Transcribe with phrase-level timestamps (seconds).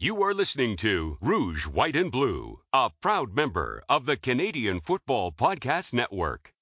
[0.00, 5.32] You are listening to Rouge, White, and Blue, a proud member of the Canadian Football
[5.32, 6.54] Podcast Network.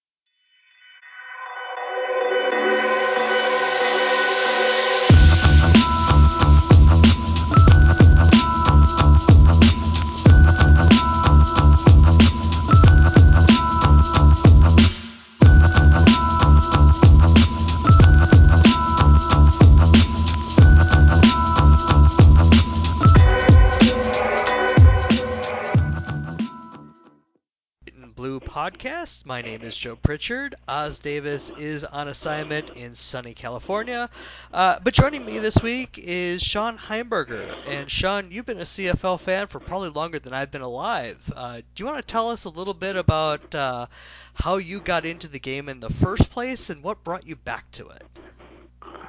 [28.66, 29.24] Podcast.
[29.24, 30.56] My name is Joe Pritchard.
[30.66, 34.10] Os Davis is on assignment in sunny California.
[34.52, 37.54] Uh, but joining me this week is Shawn Heimberger.
[37.68, 41.32] And Shawn, you've been a CFL fan for probably longer than I've been alive.
[41.36, 43.86] Uh, do you want to tell us a little bit about uh,
[44.34, 47.70] how you got into the game in the first place and what brought you back
[47.72, 48.02] to it?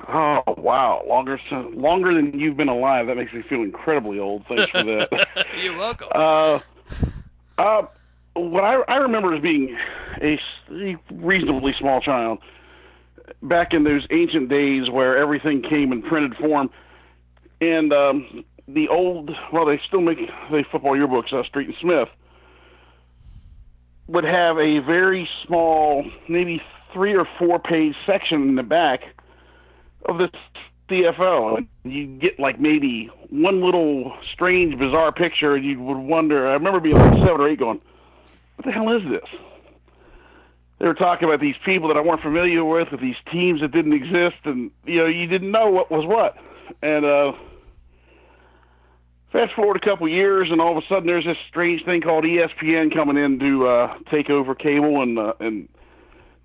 [0.08, 3.08] Oh wow, longer longer than you've been alive.
[3.08, 4.46] That makes me feel incredibly old.
[4.46, 5.48] Thanks for that.
[5.58, 6.10] You're welcome.
[6.14, 6.60] uh,
[7.58, 7.88] uh,
[8.38, 9.78] what I, I remember as being
[10.22, 10.38] a
[11.12, 12.40] reasonably small child
[13.44, 16.70] back in those ancient days where everything came in printed form,
[17.62, 20.18] and um, the old well, they still make
[20.52, 22.10] the football yearbooks, uh, Street and Smith
[24.08, 26.62] would have a very small, maybe
[26.94, 29.02] three or four page section in the back
[30.06, 30.18] of
[30.90, 31.58] CFL.
[31.58, 36.48] And you get like maybe one little strange, bizarre picture, and you would wonder.
[36.48, 37.82] I remember being like seven or eight, going,
[38.58, 39.30] "What the hell is this?"
[40.80, 43.72] They were talking about these people that I weren't familiar with, with these teams that
[43.72, 46.36] didn't exist, and you know, you didn't know what was what.
[46.84, 47.32] And uh,
[49.32, 52.26] fast forward a couple years, and all of a sudden, there's this strange thing called
[52.26, 55.68] ESPN coming in to uh, take over cable, and uh, and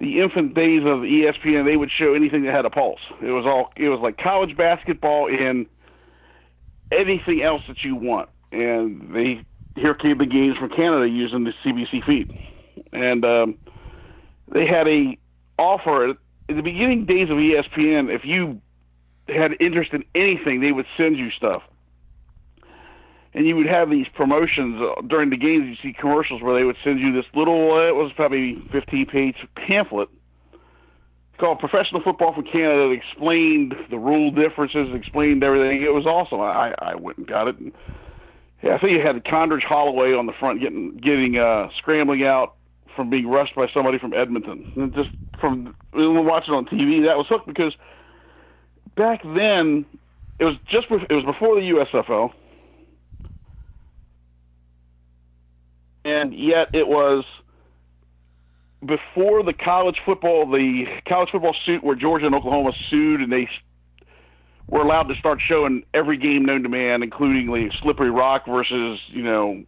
[0.02, 3.00] the infant days of ESPN, they would show anything that had a pulse.
[3.20, 5.66] It was all it was like college basketball and
[6.90, 8.28] anything else that you want.
[8.50, 9.44] And they
[9.76, 12.38] here came the games from Canada using the CBC feed,
[12.92, 13.58] and um,
[14.52, 15.16] they had a
[15.58, 16.16] offer at
[16.48, 18.14] the beginning days of ESPN.
[18.14, 18.60] If you
[19.28, 21.62] had interest in anything, they would send you stuff.
[23.34, 25.64] And you would have these promotions uh, during the games.
[25.66, 29.06] You see commercials where they would send you this little, uh, it was probably 15
[29.06, 30.10] page pamphlet
[31.38, 35.82] called Professional Football from Canada that explained the rule differences, explained everything.
[35.82, 36.40] It was awesome.
[36.40, 37.58] I, I went and got it.
[37.58, 37.72] And,
[38.62, 42.54] yeah, I think it had Condredge Holloway on the front getting, getting, uh, scrambling out
[42.96, 44.66] from being rushed by somebody from Edmonton.
[44.76, 47.74] And just from watching on TV, that was hooked because
[48.96, 49.84] back then,
[50.38, 52.32] it was just, it was before the USFL.
[56.04, 57.24] and yet it was
[58.84, 63.48] before the college football, the college football suit where Georgia and Oklahoma sued, and they
[64.68, 69.00] were allowed to start showing every game known to man, including the Slippery Rock versus
[69.08, 69.62] you know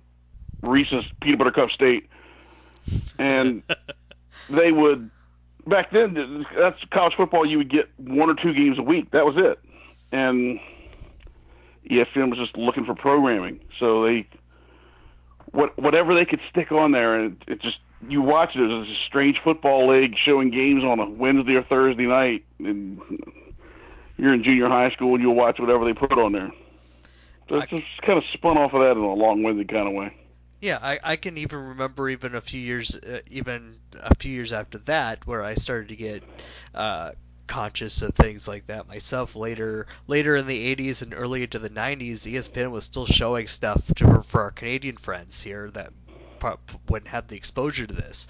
[0.63, 2.09] Reese's Peanut Butter Cup State,
[3.19, 3.63] and
[4.51, 5.11] they would
[5.67, 6.47] back then.
[6.59, 7.47] That's college football.
[7.47, 9.11] You would get one or two games a week.
[9.11, 9.59] That was it,
[10.13, 10.59] and
[11.91, 14.27] E ESPN was just looking for programming, so they
[15.53, 17.79] what whatever they could stick on there, and it, it just
[18.09, 18.61] you watch it.
[18.61, 23.01] It's a strange football league showing games on a Wednesday or Thursday night, and
[24.17, 26.51] you're in junior high school and you'll watch whatever they put on there.
[27.49, 30.17] So it's just kind of spun off of that in a long-winded kind of way.
[30.61, 34.53] Yeah, I, I can even remember even a few years, uh, even a few years
[34.53, 36.23] after that, where I started to get
[36.75, 37.13] uh,
[37.47, 39.37] conscious of things like that myself.
[39.37, 43.93] Later, later in the '80s and early into the '90s, ESPN was still showing stuff
[43.97, 45.93] to, for our Canadian friends here that
[46.89, 48.27] wouldn't have the exposure to this.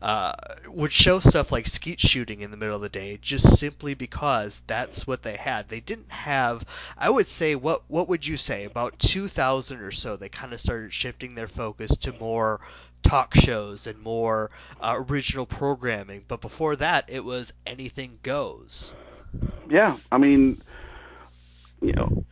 [0.00, 0.32] Uh,
[0.68, 4.62] would show stuff like skeet shooting in the middle of the day, just simply because
[4.66, 5.68] that's what they had.
[5.68, 6.64] They didn't have.
[6.96, 10.16] I would say what what would you say about 2000 or so?
[10.16, 12.60] They kind of started shifting their focus to more
[13.02, 14.50] talk shows and more
[14.80, 16.24] uh, original programming.
[16.26, 18.94] But before that, it was anything goes.
[19.68, 20.62] Yeah, I mean,
[21.80, 22.24] you know,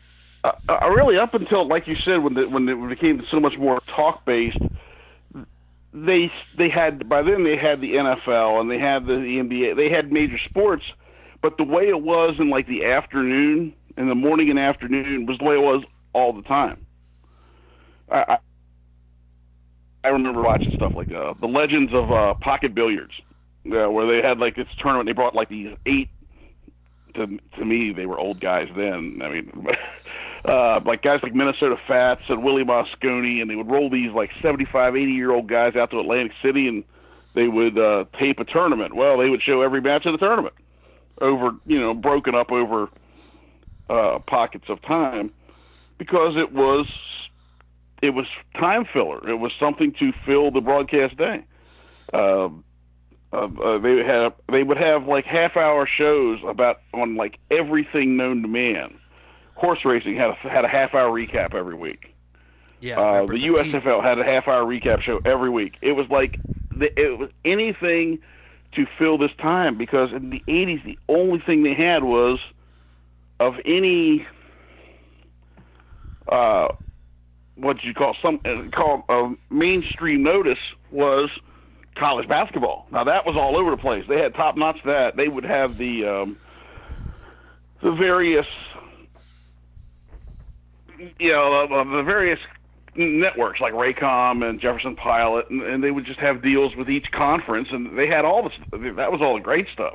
[0.43, 3.57] uh, uh, really up until like you said when the, when it became so much
[3.59, 4.59] more talk based,
[5.95, 9.77] they they had by then they had the NFL and they had the, the NBA,
[9.77, 10.83] they had major sports,
[11.41, 15.39] but the way it was in like the afternoon, in the morning and afternoon, was
[15.39, 16.85] the way it was all the time.
[18.11, 18.39] I I,
[20.03, 23.13] I remember watching stuff like uh, the Legends of uh, Pocket Billiards,
[23.67, 25.09] uh, where they had like this tournament.
[25.09, 26.09] They brought like these eight
[27.15, 29.21] to to me they were old guys then.
[29.23, 29.53] I mean,
[30.45, 34.31] uh, like guys like Minnesota Fats and Willie Mosconi, and they would roll these like
[34.43, 36.85] 75, 80 year old guys out to Atlantic City, and
[37.35, 38.95] they would uh, tape a tournament.
[38.95, 40.55] Well, they would show every match of the tournament
[41.21, 42.89] over, you know, broken up over
[43.89, 45.33] uh, pockets of time.
[45.99, 46.87] because it was
[48.03, 48.27] it was
[48.59, 49.29] time filler.
[49.29, 51.45] It was something to fill the broadcast day.
[52.13, 52.49] Uh,
[53.33, 58.17] uh, uh, they had they would have like half hour shows about on like everything
[58.17, 58.99] known to man.
[59.55, 62.15] Horse racing had a, had a half hour recap every week.
[62.81, 65.75] Yeah, Uh, the USFL had a half hour recap show every week.
[65.81, 66.39] It was like
[66.71, 68.19] the, it was anything
[68.73, 72.41] to fill this time because in the 80s the only thing they had was
[73.41, 74.27] of any
[76.31, 76.69] uh
[77.57, 80.59] what you call some uh, call uh, mainstream notice
[80.91, 81.31] was
[81.95, 82.87] college basketball.
[82.91, 84.05] Now that was all over the place.
[84.09, 85.17] They had top notch that.
[85.17, 86.37] They would have the um
[87.83, 88.47] the various
[91.19, 92.39] you know the various
[92.97, 97.07] networks like Raycom and Jefferson Pilot, and, and they would just have deals with each
[97.13, 98.53] conference, and they had all this.
[98.97, 99.95] That was all the great stuff.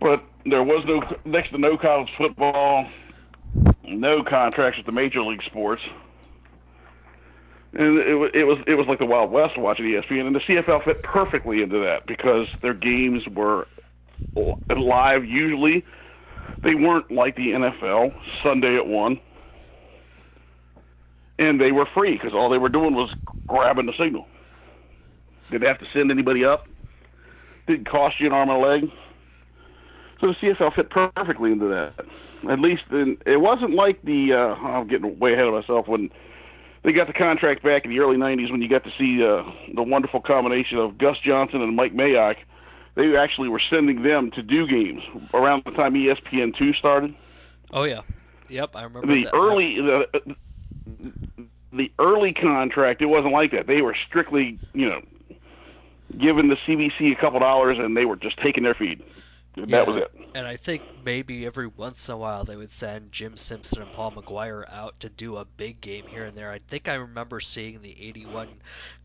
[0.00, 2.86] But there was no next to no college football,
[3.84, 5.82] no contracts with the major league sports,
[7.72, 10.84] and it, it was it was like the Wild West watching ESPN, and the CFL
[10.84, 13.66] fit perfectly into that because their games were
[14.36, 15.24] live.
[15.24, 15.84] Usually,
[16.62, 19.20] they weren't like the NFL Sunday at one
[21.40, 23.10] and they were free because all they were doing was
[23.48, 24.26] grabbing the signal.
[25.50, 26.68] Didn't have to send anybody up.
[27.66, 28.92] Didn't cost you an arm and a leg.
[30.20, 32.04] So the CFL fit perfectly into that.
[32.48, 34.34] At least in, it wasn't like the.
[34.34, 36.10] Uh, I'm getting way ahead of myself when
[36.84, 39.42] they got the contract back in the early '90s when you got to see uh,
[39.74, 42.36] the wonderful combination of Gus Johnson and Mike Mayock.
[42.96, 45.02] They actually were sending them to do games
[45.32, 47.14] around the time ESPN two started
[47.72, 48.02] Oh yeah.
[48.48, 49.34] Yep, I remember the that.
[49.34, 50.36] early the,
[51.72, 55.00] the early contract it wasn't like that they were strictly you know
[56.18, 59.02] giving the cbc a couple dollars and they were just taking their feed
[59.56, 63.10] that was it And I think maybe every once in a while they would send
[63.10, 66.52] Jim Simpson and Paul McGuire out to do a big game here and there.
[66.52, 68.48] I think I remember seeing the 81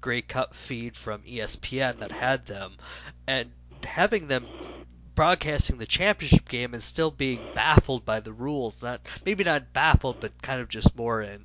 [0.02, 2.78] Grey Cup feed from ESPN that had them,
[3.26, 3.52] and
[3.84, 4.46] having them
[5.16, 8.84] broadcasting the championship game and still being baffled by the rules.
[8.84, 11.44] Not maybe not baffled, but kind of just more in.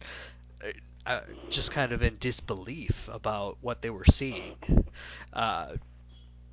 [1.07, 4.55] Uh, just kind of in disbelief about what they were seeing.
[5.33, 5.73] Uh,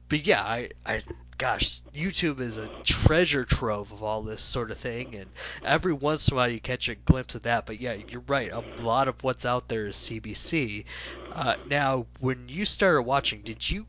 [0.10, 1.04] but yeah, I, I,
[1.38, 5.30] gosh, YouTube is a treasure trove of all this sort of thing, and
[5.64, 7.66] every once in a while you catch a glimpse of that.
[7.66, 8.52] But yeah, you're right.
[8.52, 10.86] A lot of what's out there is CBC.
[11.32, 13.86] Uh, now, when you started watching, did you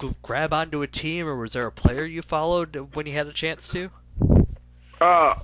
[0.00, 3.26] g- grab onto a team, or was there a player you followed when you had
[3.26, 3.90] a chance to?
[5.00, 5.34] uh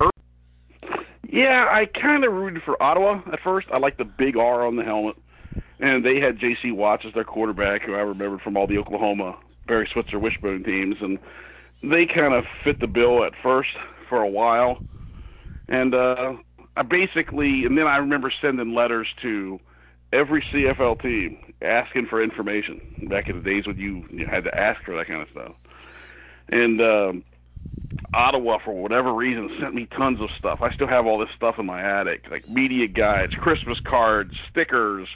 [1.34, 3.66] yeah i kind of rooted for ottawa at first.
[3.72, 5.16] I liked the big r on the helmet.
[5.80, 9.36] And they had jc watts as their quarterback who i remembered from all the oklahoma
[9.66, 10.96] barry switzer wishbone teams.
[11.00, 11.18] And
[11.82, 13.70] they kind of fit the bill at first
[14.08, 14.82] for a while.
[15.68, 16.34] And uh
[16.76, 19.58] I basically and then I remember sending letters to
[20.12, 22.80] every CFL team asking for information.
[23.10, 25.52] Back in the days when you, you had to ask for that kind of stuff.
[26.48, 27.24] And um
[28.12, 30.60] Ottawa for whatever reason sent me tons of stuff.
[30.62, 35.08] I still have all this stuff in my attic, like media guides, Christmas cards, stickers.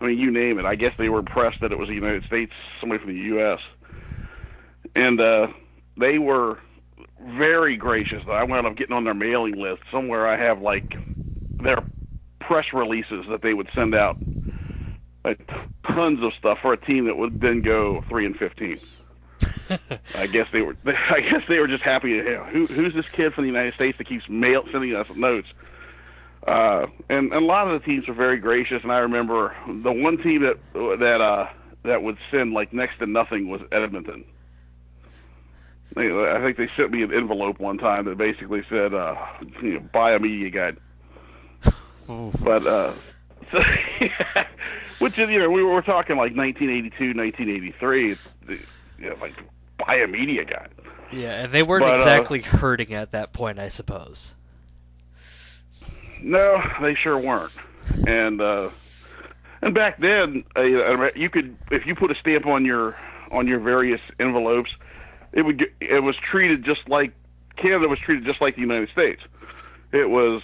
[0.00, 0.64] I mean, you name it.
[0.64, 3.58] I guess they were impressed that it was the United States, somebody from the U.S.
[4.94, 5.46] And uh,
[5.98, 6.58] they were
[7.38, 8.22] very gracious.
[8.28, 9.82] I wound up getting on their mailing list.
[9.92, 10.94] Somewhere I have like
[11.62, 11.84] their
[12.40, 14.18] press releases that they would send out,
[15.24, 15.46] like
[15.86, 18.78] tons of stuff for a team that would then go three and fifteen.
[20.14, 20.76] I guess they were.
[20.86, 22.10] I guess they were just happy.
[22.10, 25.06] You know, who, who's this kid from the United States that keeps mail sending us
[25.14, 25.48] notes?
[26.46, 28.80] Uh, and, and a lot of the teams were very gracious.
[28.82, 30.58] And I remember the one team that
[30.98, 31.48] that uh,
[31.84, 34.24] that would send like next to nothing was Edmonton.
[35.94, 39.14] They, I think they sent me an envelope one time that basically said, uh,
[39.62, 40.78] you know, "Buy a media guide."
[42.42, 42.94] But uh,
[43.52, 43.58] so,
[44.98, 48.16] which is you know we were talking like 1982, 1983.
[48.98, 49.34] You know, like
[49.86, 50.70] buy a media guide.
[51.10, 54.34] Yeah, and they weren't But, uh, exactly hurting at that point, I suppose.
[56.22, 57.52] No, they sure weren't.
[58.06, 58.70] And uh
[59.60, 62.96] and back then, uh, you could if you put a stamp on your
[63.30, 64.70] on your various envelopes,
[65.32, 67.12] it would get, it was treated just like
[67.56, 69.22] Canada was treated just like the United States.
[69.92, 70.42] It was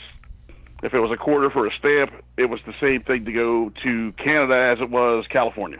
[0.82, 3.70] if it was a quarter for a stamp, it was the same thing to go
[3.82, 5.78] to Canada as it was California.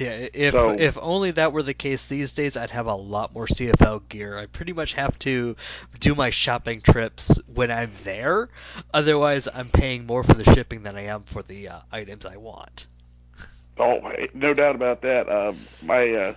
[0.00, 3.34] Yeah, if So- if only that were the case these days, I'd have a lot
[3.34, 4.38] more CFL gear.
[4.38, 5.56] I pretty much have to
[5.98, 8.48] do my shopping trips when I'm there.
[8.94, 12.36] Otherwise, I'm paying more for the shipping than I am for the uh, items I
[12.36, 12.86] want.
[13.78, 14.00] Oh,
[14.34, 15.28] no doubt about that.
[15.28, 15.52] Uh,
[15.82, 16.34] my uh,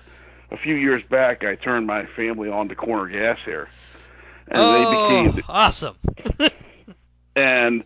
[0.52, 3.70] a few years back, I turned my family on to corner gas here,
[4.48, 5.98] and oh, they became awesome!
[7.36, 7.84] and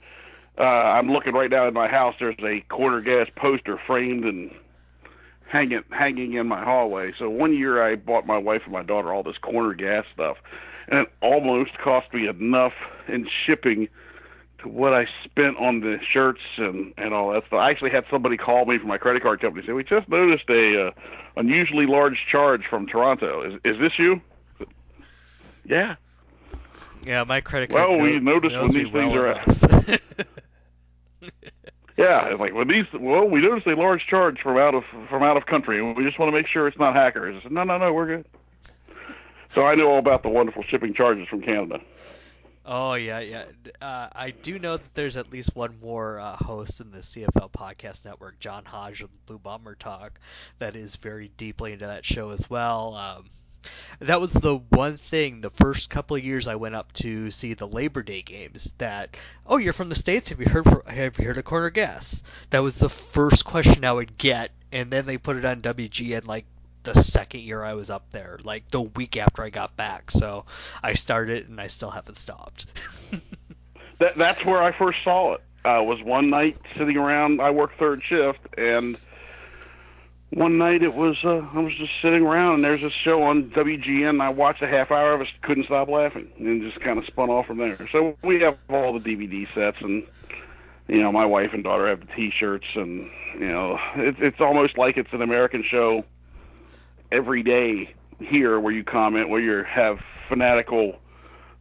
[0.57, 2.15] uh, I'm looking right now in my house.
[2.19, 4.51] There's a corner gas poster framed and
[5.49, 7.13] hanging hanging in my hallway.
[7.17, 10.37] So one year I bought my wife and my daughter all this corner gas stuff,
[10.87, 12.73] and it almost cost me enough
[13.07, 13.87] in shipping
[14.59, 17.59] to what I spent on the shirts and and all that stuff.
[17.59, 20.09] I actually had somebody call me from my credit card company and say, "We just
[20.09, 20.91] noticed a uh,
[21.35, 23.43] unusually large charge from Toronto.
[23.43, 24.21] Is is this you?"
[25.65, 25.95] Yeah.
[27.05, 27.89] Yeah, my credit card.
[27.89, 30.01] Well, we noticed when these things well are enough.
[31.97, 35.23] Yeah, it's like when these well, we noticed a large charge from out of from
[35.23, 37.35] out of country, we just want to make sure it's not hackers.
[37.39, 38.25] I said, no, no, no, we're good.
[39.55, 41.79] So I know all about the wonderful shipping charges from Canada.
[42.69, 43.45] Oh yeah, yeah.
[43.81, 47.49] Uh, I do know that there's at least one more uh, host in the CFL
[47.51, 50.19] podcast network, John Hodge of Blue Bomber Talk,
[50.59, 52.93] that is very deeply into that show as well.
[52.93, 53.29] Um,
[53.99, 57.53] that was the one thing the first couple of years I went up to see
[57.53, 58.73] the Labor Day games.
[58.77, 60.29] That oh, you're from the states?
[60.29, 62.23] Have you heard for, have you heard of Corner Gas?
[62.51, 66.27] That was the first question I would get, and then they put it on WGN
[66.27, 66.45] like
[66.83, 70.11] the second year I was up there, like the week after I got back.
[70.11, 70.45] So
[70.81, 72.67] I started and I still haven't stopped.
[73.99, 75.41] that that's where I first saw it.
[75.65, 77.41] Uh, was one night sitting around.
[77.41, 78.97] I worked third shift, and
[80.31, 83.49] one night it was uh, I was just sitting around, and there's this show on
[83.51, 84.09] WGN.
[84.09, 87.05] And I watched a half hour of it, couldn't stop laughing, and just kind of
[87.05, 87.87] spun off from there.
[87.91, 90.03] So we have all the DVD sets, and
[90.87, 94.77] you know, my wife and daughter have the T-shirts, and you know, it's it's almost
[94.77, 96.03] like it's an American show
[97.11, 100.97] every day here where you comment where you have fanatical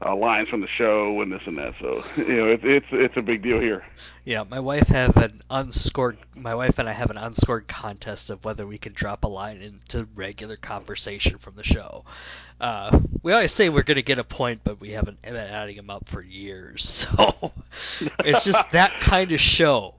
[0.05, 1.75] uh, lines from the show and this and that.
[1.81, 3.85] So you know, it's it's it's a big deal here.
[4.25, 6.19] Yeah, my wife have an unscored.
[6.35, 9.63] My wife and I have an unscored contest of whether we can drop a line
[9.63, 12.05] into regular conversation from the show.
[12.61, 15.77] Uh, we always say we're going to get a point, but we haven't been adding
[15.77, 17.07] them up for years.
[17.17, 17.53] So
[18.21, 19.96] it's just that kind of show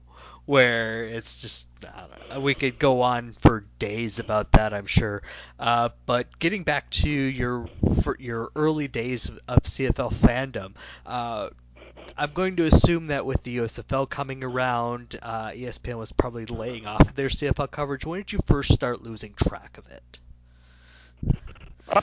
[0.47, 1.67] where it's just
[2.29, 5.21] know, we could go on for days about that, I'm sure.
[5.59, 7.67] Uh, but getting back to your
[8.17, 10.73] your early days of CFL fandom,
[11.05, 11.49] uh,
[12.17, 16.87] I'm going to assume that with the USFL coming around, uh, ESPN was probably laying
[16.87, 18.05] off their CFL coverage.
[18.05, 20.19] When did you first start losing track of it?
[21.89, 22.01] Uh,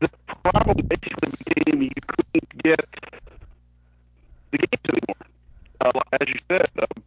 [0.00, 0.10] the
[0.42, 2.80] problem basically became you couldn't get
[4.50, 5.33] the games anymore.
[5.80, 5.90] Uh,
[6.20, 7.02] as you said, um,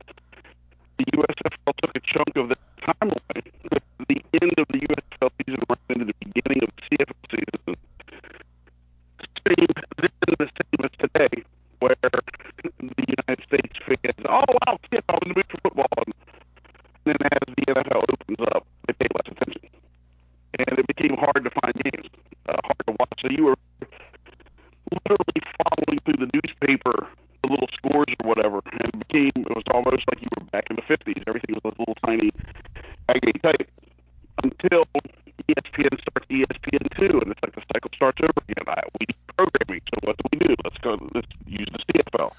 [0.97, 3.47] the USFL took a chunk of the timeline.
[3.69, 7.75] The, the end of the USFL season ran into the beginning of the CFL season.
[9.47, 11.43] Same then the same as today,
[11.79, 16.13] where the United States fans, oh wow, CFL in the for football, and
[17.05, 19.69] then as the NFL opens up, they pay less attention,
[20.59, 22.09] and it became hard to find games,
[22.49, 23.19] uh, hard to watch.
[23.21, 23.57] So you were
[24.91, 27.07] literally following through the newspaper
[27.47, 30.67] the little scores or whatever, and it became it was almost like you were back
[30.69, 31.23] in the fifties.
[31.27, 32.31] Everything was a little tiny
[33.09, 33.67] aggregate type
[34.43, 34.83] until
[35.47, 38.67] ESPN starts ESPN two, and it's like the cycle starts over again.
[38.67, 40.55] I, we need programming, so what do we do?
[40.63, 40.97] Let's go.
[41.15, 42.31] Let's use the CFL.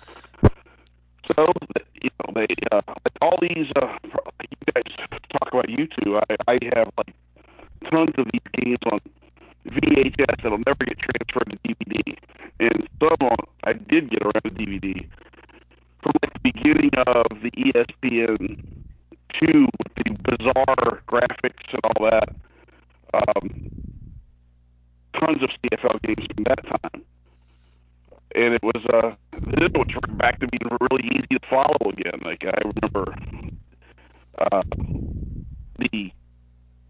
[1.35, 1.53] So
[2.01, 3.69] you know they uh, like all these.
[3.81, 3.97] Uh,
[4.45, 4.93] you guys
[5.33, 6.21] talk about YouTube.
[6.29, 7.15] I, I have like
[7.91, 9.01] tons of these games on
[9.69, 12.17] VHS that'll never get transferred to DVD.
[12.61, 13.29] And some
[13.65, 15.07] I did get around to DVD
[16.03, 18.65] from like the beginning of the ESPN
[19.39, 22.29] two with the bizarre graphics and all that.
[23.15, 23.71] Um,
[25.19, 27.03] tons of CFL games from that time.
[28.35, 32.21] And it was uh then it was back to being really easy to follow again.
[32.25, 33.15] Like I remember
[34.39, 34.63] uh
[35.79, 36.13] the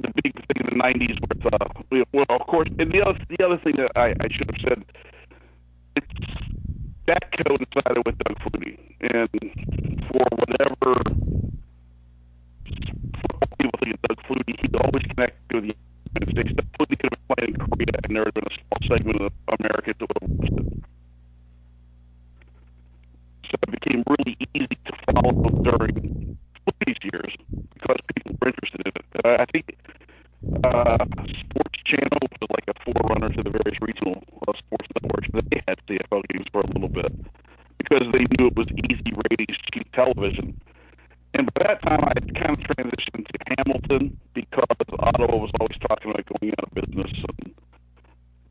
[0.00, 3.44] the big thing in the '90s with uh, well, of course, and the other the
[3.44, 4.84] other thing that I, I should have said,
[5.96, 6.06] it's
[7.06, 9.30] that coincided with Doug Flutie, and
[10.08, 11.02] for whatever
[13.20, 15.74] football people think of Doug Flutie, he always connected to the
[16.14, 16.50] United States.
[16.54, 19.20] Doug Flutie could have played in Korea, and there would have been a small segment
[19.22, 20.68] of Americans that would have watched it.
[23.48, 25.32] So it became really easy to follow
[25.64, 26.36] during
[26.68, 27.32] Flutie's years
[27.74, 29.06] because people were interested in it.
[29.24, 29.78] Uh, I think
[30.64, 30.98] uh,
[31.48, 35.28] Sports Channel was like a forerunner to the various regional uh, sports networks.
[35.32, 37.12] They had CFL games for a little bit
[37.78, 40.60] because they knew it was easy ratings, cheap television.
[41.34, 44.64] And by that time, I had kind of transitioned to Hamilton because
[44.98, 47.54] Ottawa was always talking about going out of business, and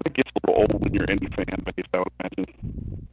[0.05, 3.07] it gets a little old when you're any fan base, I would imagine.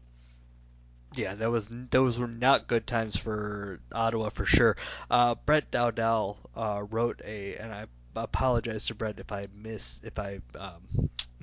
[1.16, 4.76] Yeah, that was those were not good times for Ottawa for sure.
[5.10, 10.18] Uh, Brett Dowdell uh, wrote a, and I apologize to Brett if I miss if
[10.18, 10.83] I um,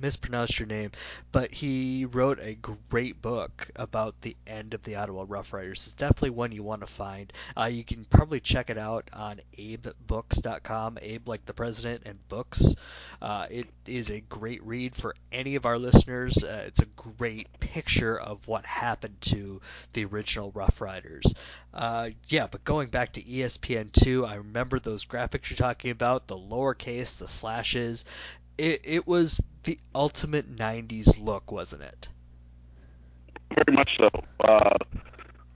[0.02, 0.90] mispronounced your name,
[1.30, 2.58] but he wrote a
[2.90, 5.84] great book about the end of the Ottawa Rough Riders.
[5.86, 7.32] It's definitely one you want to find.
[7.56, 12.74] Uh, you can probably check it out on abebooks.com, Abe like the president, and books.
[13.22, 16.42] Uh, it is a great read for any of our listeners.
[16.42, 19.60] Uh, it's a great picture of what happened to
[19.92, 21.32] the original Rough Riders.
[21.72, 26.36] Uh, yeah, but going back to ESPN2, I remember those graphics you're talking about, the
[26.36, 28.04] lowercase, the slashes.
[28.58, 32.08] It, it was the ultimate 90s look, wasn't it?
[33.54, 34.08] Very much so.
[34.40, 34.76] Uh,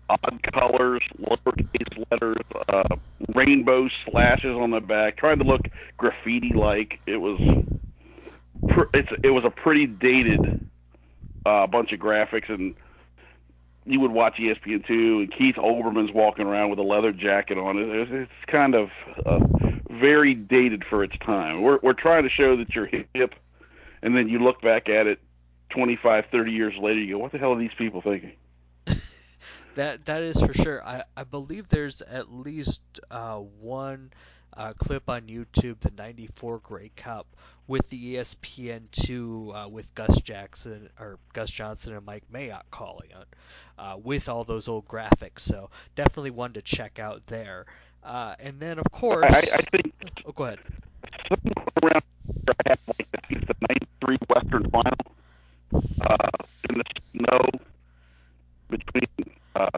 [0.08, 2.36] odd colors, lowercase letters,
[2.68, 2.96] uh,
[3.34, 5.62] rainbow slashes on the back, trying to look
[5.96, 7.00] graffiti-like.
[7.06, 7.40] It was,
[8.68, 10.68] pr- it's it was a pretty dated
[11.44, 12.74] uh, bunch of graphics, and
[13.84, 17.78] you would watch ESPN two, and Keith Olbermann's walking around with a leather jacket on.
[17.78, 18.88] It's, it's kind of
[19.24, 19.38] uh,
[20.00, 21.62] very dated for its time.
[21.62, 23.34] We're we're trying to show that you're hip,
[24.02, 25.20] and then you look back at it
[25.70, 28.32] 25, 30 years later, you go, "What the hell are these people thinking?"
[29.74, 30.82] that that is for sure.
[30.84, 34.12] I I believe there's at least uh, one
[34.56, 37.26] uh, clip on YouTube, the '94 Grey Cup,
[37.66, 43.28] with the ESPN2 uh, with Gus Jackson or Gus Johnson and Mike Mayock calling it,
[43.78, 45.40] uh, with all those old graphics.
[45.40, 47.66] So definitely one to check out there.
[48.06, 49.92] Uh, and then of course, I, I think.
[50.24, 50.60] Oh, go ahead.
[51.28, 54.94] Somewhere around here, I have like I think the '93 Western Final
[56.02, 56.28] uh,
[56.70, 57.50] in the snow
[58.70, 59.08] between
[59.56, 59.68] uh,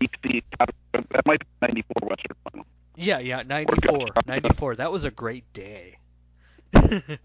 [0.00, 0.42] BC.
[0.58, 2.66] That might be '94 Western Final.
[2.96, 4.76] Yeah, yeah, 94, 94.
[4.76, 5.98] That was a great day.
[6.72, 7.18] the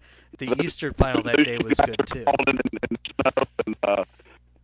[0.62, 2.24] Eastern final that day was good too.
[2.46, 2.98] And, and,
[3.66, 4.04] and, uh,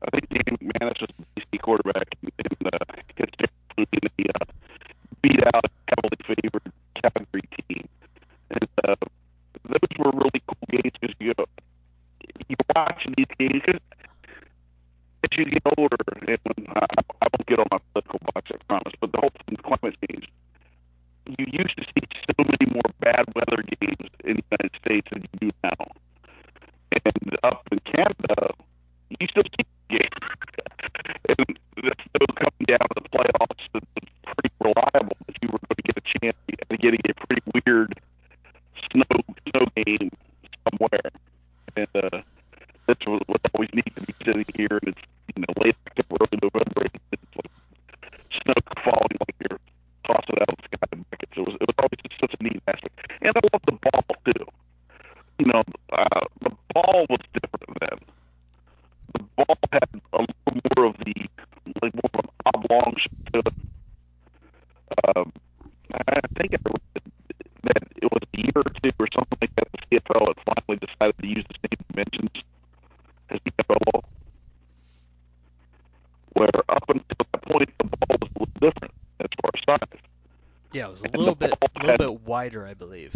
[0.02, 2.78] I think Danny McManus was the BC quarterback, and, uh,
[3.16, 3.36] hits
[4.16, 4.44] the uh,
[5.22, 7.88] beat out heavily favored Calgary team.
[8.50, 8.96] And uh,
[9.68, 11.32] those were really cool games because you
[12.48, 13.80] you watch these games because
[15.24, 16.86] as you get older, and when, I,
[17.22, 20.26] I won't get on my political box, I promise, but the whole thing climate change
[21.26, 25.22] you used to see so many more bad weather games in the United States than
[25.22, 25.86] you do now.
[26.92, 28.54] And up in Canada,
[29.08, 30.10] you still see games.
[31.28, 35.11] and the snow coming down to the playoffs is pretty reliable
[36.04, 37.94] chance to get a pretty weird
[38.90, 39.04] snow
[39.50, 40.10] snow game
[40.68, 41.10] somewhere.
[41.76, 42.20] And uh,
[42.86, 45.00] that's what, what always neat to be sitting here and it's
[45.34, 47.52] you know late October, early November, and it's like
[48.42, 49.58] snow falling like you're
[50.06, 51.32] tossing out of the sky buckets.
[51.36, 52.98] It was it was always just such a neat aspect.
[53.22, 54.46] And I love the ball too.
[55.38, 55.62] You know,
[55.92, 57.98] uh, the ball was different then.
[59.14, 61.14] The ball had a little more of the
[61.82, 63.54] like more of an oblong shape to it.
[65.16, 65.32] Um,
[65.94, 67.02] I think I read
[67.64, 69.68] that it was a year or two or something like that.
[69.72, 72.30] The CFL had finally decided to use the same dimensions
[73.30, 74.02] as the NFL.
[76.34, 80.00] Where up until that point, the ball was a little different as far as size.
[80.72, 83.14] Yeah, it was a little bit a little bit wider, I believe.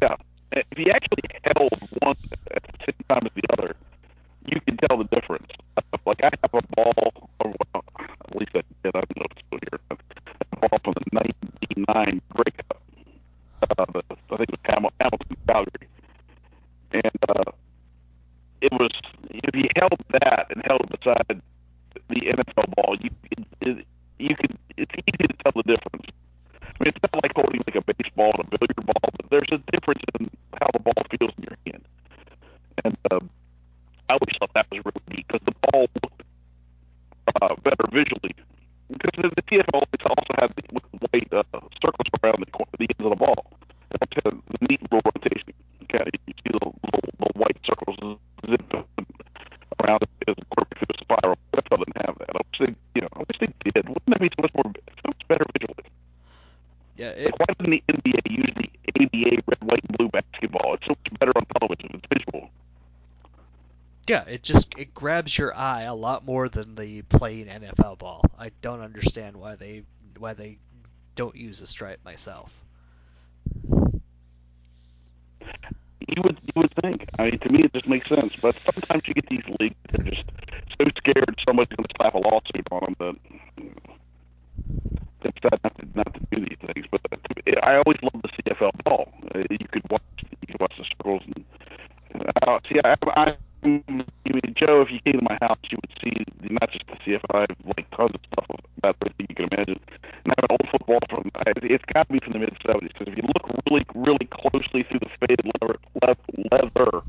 [0.00, 0.16] Yeah,
[0.52, 2.16] if you actually held one
[2.54, 3.76] at the same time as the other,
[4.46, 5.48] you can tell the difference.
[6.06, 7.84] Like I have a ball, or well,
[8.26, 8.96] at least I did.
[8.96, 9.80] I don't know if it's still here.
[10.52, 11.04] A ball from the
[11.76, 12.82] '99 Grey Cup.
[13.62, 15.88] Uh, the, I think it was Hamilton, Hamilton Calgary,
[16.92, 17.52] and uh,
[18.62, 18.90] it was
[19.30, 21.42] if you held that and held it beside
[22.08, 23.86] the NFL ball, you it, it,
[24.18, 26.06] you could it's easy to tell the difference.
[26.62, 29.48] I mean, it's not like holding like a baseball and a billiard ball, but there's
[29.52, 31.84] a difference in how the ball feels in your hand.
[32.84, 33.20] And uh,
[34.08, 36.22] I always thought that was really neat because the ball looked
[37.40, 38.34] uh, better visually.
[38.88, 40.64] Because the, the CFL also had the
[41.12, 41.44] white uh,
[41.80, 43.46] circles around the, the ends of the ball.
[43.92, 45.52] It also had the neat little rotation.
[45.84, 48.62] Okay, you see the little, little white circles zip
[49.84, 51.36] around it as a quarterback through a spiral.
[51.54, 52.30] NFL didn't have that.
[52.34, 53.88] I wish they, you know, I wish they did.
[53.88, 55.84] Wouldn't that be so much more, so much better visually?
[56.96, 60.74] Yeah, it, Like, why doesn't the NBA use the ABA red, white, and blue basketball?
[60.74, 61.90] It's so much better on television.
[61.94, 62.50] It's visual.
[64.08, 68.22] yeah, it just it grabs your eye a lot more than the plain NFL ball.
[68.38, 69.82] I don't understand why they
[70.16, 70.58] why they
[71.14, 72.50] don't use a stripe myself.
[76.08, 77.04] You would you would think.
[77.18, 78.32] I mean, to me, it just makes sense.
[78.40, 80.24] But sometimes you get these leagues that are just
[80.78, 83.20] so scared somebody's going to slap a lawsuit on them
[85.20, 86.86] that they decide not to not to do these things.
[86.90, 87.02] But
[87.62, 89.12] I always loved the CFL ball.
[89.34, 90.02] Uh, You could watch
[90.40, 91.44] you could watch the circles and
[92.46, 92.80] uh, see.
[92.82, 96.96] I, I Joe, if you came to my house, you would see not just the
[97.04, 98.46] CFL, like tons of stuff
[98.78, 99.80] about everything you can imagine.
[100.24, 101.30] And I have an old football from
[101.62, 104.84] it's got to be from the mid '70s because if you look really, really closely
[104.88, 105.78] through the faded leather,
[106.50, 107.04] leather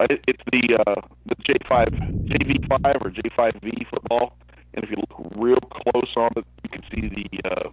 [0.00, 4.36] uh, it, it's the uh, the J5, JV5 or J5V football.
[4.74, 7.70] And if you look real close on it, you can see the uh,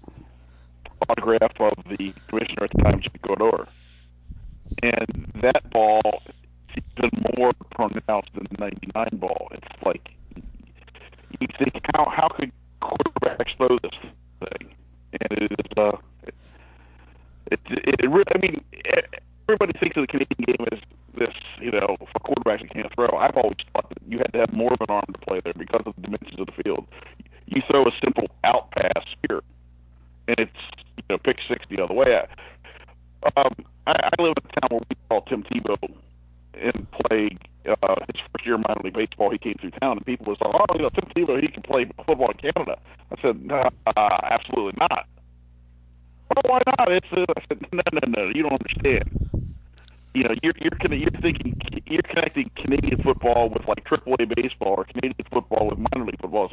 [1.10, 3.68] autograph of the commissioner at the time, Jim Gaudaur.
[4.82, 6.24] And that ball
[6.98, 9.50] even more pronounced than the 99 ball.
[9.52, 10.10] It's like
[11.40, 14.00] you think how how could quarterbacks throw this
[14.40, 14.76] thing?
[15.14, 15.98] And it is uh,
[17.48, 18.64] it it, it really, I mean
[19.48, 20.80] everybody thinks of the Canadian game as
[21.18, 23.18] this, you know, for quarterbacks that can't throw.
[23.18, 25.54] I've always thought that you had to have more of an arm to play there
[25.58, 26.86] because of the dimensions of the field.
[27.46, 29.42] You throw a simple out pass here,
[30.28, 30.60] and it's
[30.98, 32.22] you know pick six the other way.
[33.38, 33.56] Um,
[33.88, 35.78] I, I live in a town where we call Tim Tebow
[36.66, 39.30] and played uh, his first year minor league baseball.
[39.32, 41.64] He came through town, and people were saying, "Oh, you know, Tim Tebow, he can
[41.64, 42.78] play football in Canada."
[43.12, 43.64] I said, "No,
[43.96, 45.06] uh, absolutely not."
[46.30, 46.92] Well, why not?
[46.92, 49.40] It's uh, I said, "No, no, no, you don't understand."
[50.14, 54.86] You know, you're you're you're thinking you're connecting Canadian football with like AAA baseball or
[54.86, 56.52] Canadian football with minor league football.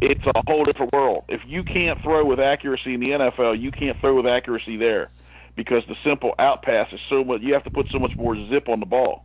[0.00, 1.24] It's a whole different world.
[1.28, 5.10] If you can't throw with accuracy in the NFL, you can't throw with accuracy there
[5.56, 7.42] because the simple out pass is so much.
[7.42, 9.24] You have to put so much more zip on the ball,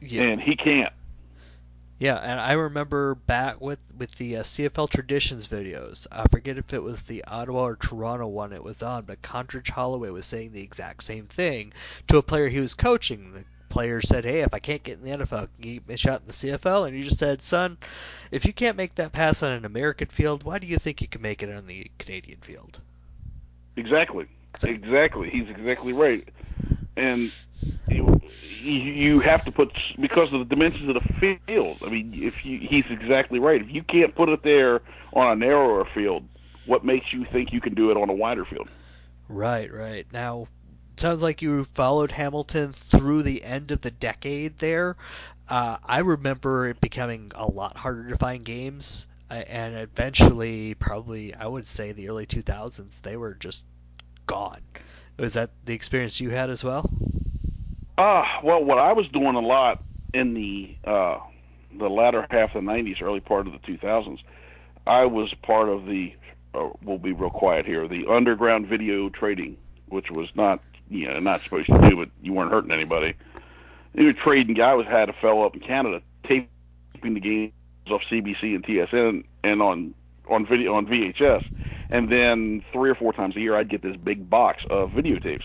[0.00, 0.22] yeah.
[0.22, 0.92] and he can't.
[2.00, 6.06] Yeah, and I remember back with with the uh, CFL Traditions videos.
[6.10, 9.68] I forget if it was the Ottawa or Toronto one it was on, but Condredge
[9.68, 11.74] Holloway was saying the exact same thing
[12.08, 13.34] to a player he was coaching.
[13.34, 15.94] The player said, "Hey, if I can't get in the NFL, can you get me
[15.94, 17.76] a shot in the CFL?" And he just said, "Son,
[18.30, 21.08] if you can't make that pass on an American field, why do you think you
[21.08, 22.80] can make it on the Canadian field?"
[23.76, 24.26] Exactly.
[24.62, 25.30] Exactly.
[25.30, 26.28] He's exactly right.
[26.96, 27.32] And
[27.88, 31.78] you, you have to put because of the dimensions of the field.
[31.84, 33.60] I mean, if you, he's exactly right.
[33.60, 34.80] If you can't put it there
[35.12, 36.28] on a narrower field,
[36.64, 38.68] what makes you think you can do it on a wider field?
[39.28, 40.06] Right, right.
[40.12, 40.48] Now,
[40.96, 44.96] sounds like you followed Hamilton through the end of the decade there.
[45.48, 51.34] Uh, I remember it becoming a lot harder to find games, uh, and eventually, probably,
[51.34, 53.64] I would say the early 2000s, they were just
[54.30, 54.60] gone.
[55.18, 56.88] Was that the experience you had as well?
[57.98, 59.82] Uh, well, what I was doing a lot
[60.14, 61.18] in the uh,
[61.78, 64.18] the latter half of the '90s, early part of the 2000s,
[64.86, 66.14] I was part of the.
[66.54, 67.86] Uh, we'll be real quiet here.
[67.86, 69.56] The underground video trading,
[69.88, 73.14] which was not you know not supposed to do, but you weren't hurting anybody.
[73.92, 74.60] You were trading.
[74.60, 76.48] I was had a fellow up in Canada taping
[77.02, 77.52] the games
[77.90, 79.94] off CBC and TSN and on
[80.28, 81.44] on video on VHS,
[81.90, 85.42] and then three or four times a year I'd get this big box of videotapes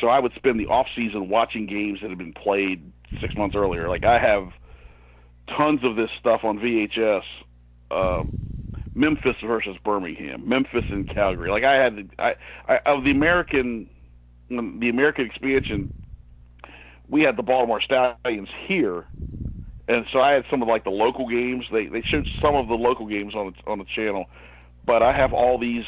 [0.00, 3.54] so I would spend the off season watching games that had been played six months
[3.56, 3.88] earlier.
[3.88, 4.48] Like I have
[5.58, 7.22] tons of this stuff on VHS.
[7.90, 8.32] Um,
[8.96, 11.50] Memphis versus Birmingham, Memphis and Calgary.
[11.50, 12.34] Like I had, I,
[12.68, 13.88] I of the American,
[14.48, 15.90] the American expansion,
[17.08, 19.04] we had the Baltimore Stallions here,
[19.88, 21.64] and so I had some of like the local games.
[21.72, 24.26] They they showed some of the local games on the on the channel,
[24.86, 25.84] but I have all these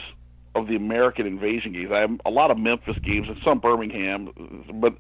[0.55, 1.91] of the American invasion games.
[1.93, 4.33] I have a lot of Memphis games and some Birmingham,
[4.81, 4.95] but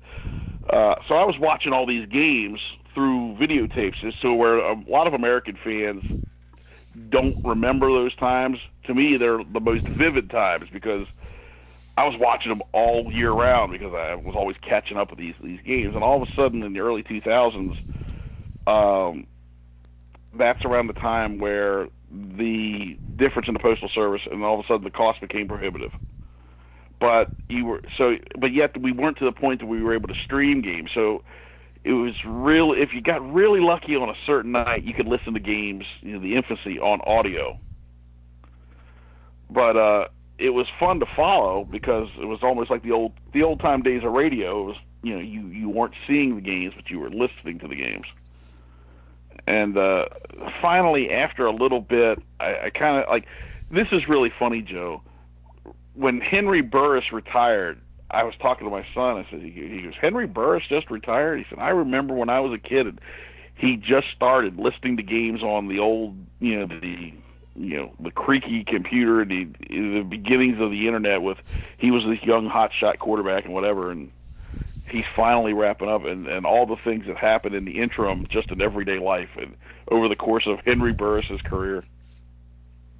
[0.73, 2.61] uh, so I was watching all these games
[2.95, 3.95] through videotapes.
[4.21, 6.03] So where a lot of American fans
[7.09, 11.07] don't remember those times, to me they're the most vivid times because
[11.97, 15.35] I was watching them all year round because I was always catching up with these
[15.43, 15.95] these games.
[15.95, 17.77] And all of a sudden in the early 2000s,
[18.67, 19.27] um,
[20.39, 21.89] that's around the time where
[22.37, 25.90] the difference in the postal service, and all of a sudden the cost became prohibitive.
[27.00, 30.09] But you were so, but yet we weren't to the point that we were able
[30.09, 30.90] to stream games.
[30.94, 31.22] So
[31.85, 32.72] it was real.
[32.72, 36.14] If you got really lucky on a certain night, you could listen to games, you
[36.14, 37.59] know, the infancy on audio.
[39.50, 43.42] But uh, it was fun to follow because it was almost like the old the
[43.42, 44.62] old time days of radio.
[44.62, 47.68] It was you know you you weren't seeing the games, but you were listening to
[47.68, 48.07] the games
[49.46, 50.07] and uh,
[50.61, 53.27] finally, after a little bit, I, I kind of like.
[53.70, 55.03] This is really funny, Joe.
[55.94, 59.16] When Henry Burris retired, I was talking to my son.
[59.16, 61.38] I said, he, he goes, Henry Burris just retired.
[61.38, 63.01] He said, I remember when I was a kid, and
[63.57, 67.12] he just started listening to games on the old, you know, the
[67.59, 71.22] you know the creaky computer, the the beginnings of the internet.
[71.22, 71.38] With
[71.79, 74.11] he was this young hotshot quarterback and whatever, and
[74.88, 78.51] he's finally wrapping up and, and all the things that happened in the interim just
[78.51, 79.57] in everyday life and
[79.88, 81.85] over the course of Henry Burris's career.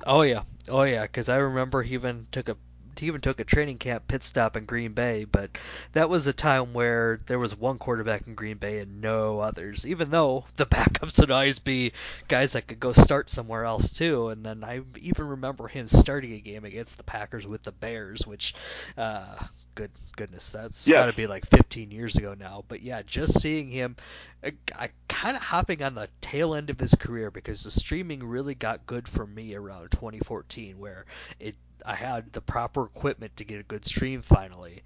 [0.05, 2.57] Oh yeah, oh yeah, because I remember he even took a
[2.99, 5.51] he even took a training camp pit stop in Green Bay, but
[5.93, 9.85] that was a time where there was one quarterback in Green Bay and no others.
[9.87, 11.93] Even though the backups would always be
[12.29, 14.29] guys that could go start somewhere else too.
[14.29, 18.27] And then I even remember him starting a game against the Packers with the Bears,
[18.27, 18.55] which
[18.97, 19.37] uh,
[19.77, 20.97] good goodness, that's Yes.
[20.97, 22.65] got to be like 15 years ago now.
[22.69, 23.97] But yeah, just seeing him,
[24.43, 28.55] I kind of hopping on the tail end of his career because the streaming really
[28.57, 31.07] got good for me around 2014, where
[31.41, 34.83] it I had the proper equipment to get a good stream finally.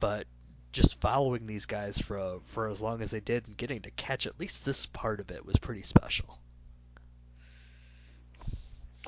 [0.00, 0.26] But
[0.72, 4.26] just following these guys for for as long as they did and getting to catch
[4.26, 6.40] at least this part of it was pretty special.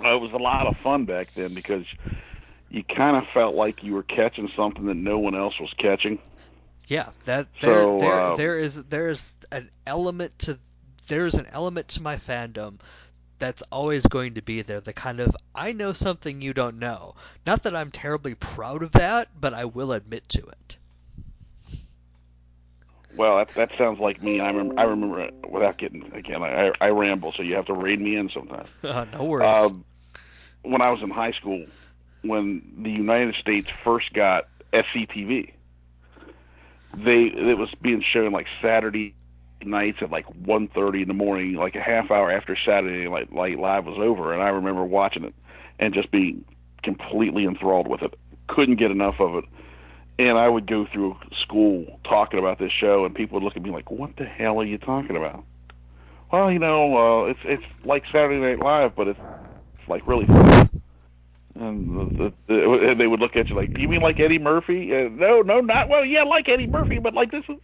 [0.01, 1.85] Well, it was a lot of fun back then because
[2.75, 6.19] you kind of felt like you were catching something that no one else was catching.
[6.89, 10.59] Yeah, that there So, there, uh, there is there is an element to
[11.07, 12.81] there's an element to my fandom
[13.39, 14.81] that's always going to be there.
[14.81, 17.15] The kind of I know something you don't know.
[17.47, 20.77] Not that I'm terribly proud of that, but I will admit to it.
[23.17, 24.41] Well, that that sounds like me.
[24.41, 24.75] I remember.
[24.77, 26.43] I remember it without getting again.
[26.43, 28.71] I I ramble, so you have to rein me in sometimes.
[28.83, 29.71] Uh, no worries.
[29.71, 29.85] Um,
[30.63, 31.67] when I was in high school,
[32.25, 35.53] when the United States first got SCTV,
[36.97, 39.15] they it was being shown like Saturday
[39.63, 43.33] nights at like one thirty in the morning, like a half hour after Saturday Night
[43.33, 45.35] Light Live was over, and I remember watching it
[45.79, 46.45] and just being
[46.83, 48.15] completely enthralled with it.
[48.49, 49.45] Couldn't get enough of it.
[50.17, 53.63] And I would go through school talking about this show, and people would look at
[53.63, 55.45] me like, "What the hell are you talking about?"
[56.33, 59.21] Well, you know, uh, it's it's like Saturday Night Live, but it's,
[59.79, 60.27] it's like really.
[61.57, 64.41] And the, the, the, they would look at you like, "Do "You mean like Eddie
[64.41, 66.05] Murphy?" Uh, no, no, not well.
[66.05, 67.45] Yeah, like Eddie Murphy, but like this.
[67.49, 67.57] Is,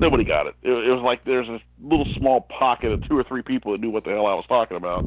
[0.00, 0.54] nobody got it.
[0.62, 0.70] it.
[0.70, 3.90] It was like there's a little small pocket of two or three people that knew
[3.90, 5.04] what the hell I was talking about,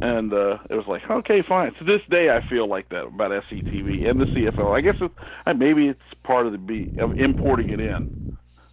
[0.00, 1.74] and uh, it was like, okay, fine.
[1.74, 4.76] To this day, I feel like that about SCTV and the CFL.
[4.76, 8.08] I guess uh, maybe it's part of the be of importing it in.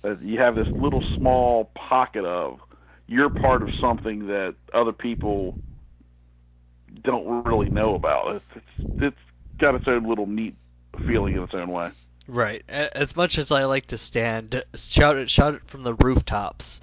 [0.03, 2.59] That you have this little small pocket of
[3.07, 5.57] you're part of something that other people
[7.03, 8.35] don't really know about.
[8.35, 9.17] It's it's, it's
[9.57, 10.55] got its own little neat
[11.07, 11.91] feeling in its own way.
[12.27, 12.63] Right.
[12.69, 16.79] As much as I like to stand, shout it, shout it from the rooftops.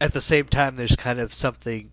[0.00, 1.90] At the same time, there's kind of something.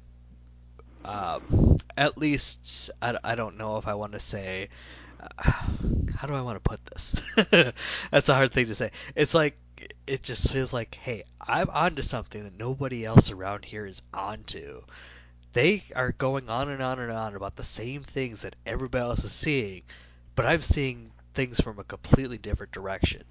[1.03, 4.69] Um, at least I, I don't know if I want to say.
[5.19, 5.51] Uh,
[6.15, 7.15] how do I want to put this?
[8.12, 8.91] That's a hard thing to say.
[9.15, 9.57] It's like
[10.05, 14.81] it just feels like, hey, I'm onto something that nobody else around here is onto.
[15.58, 19.24] They are going on and on and on about the same things that everybody else
[19.24, 19.82] is seeing,
[20.36, 23.24] but I'm seeing things from a completely different direction.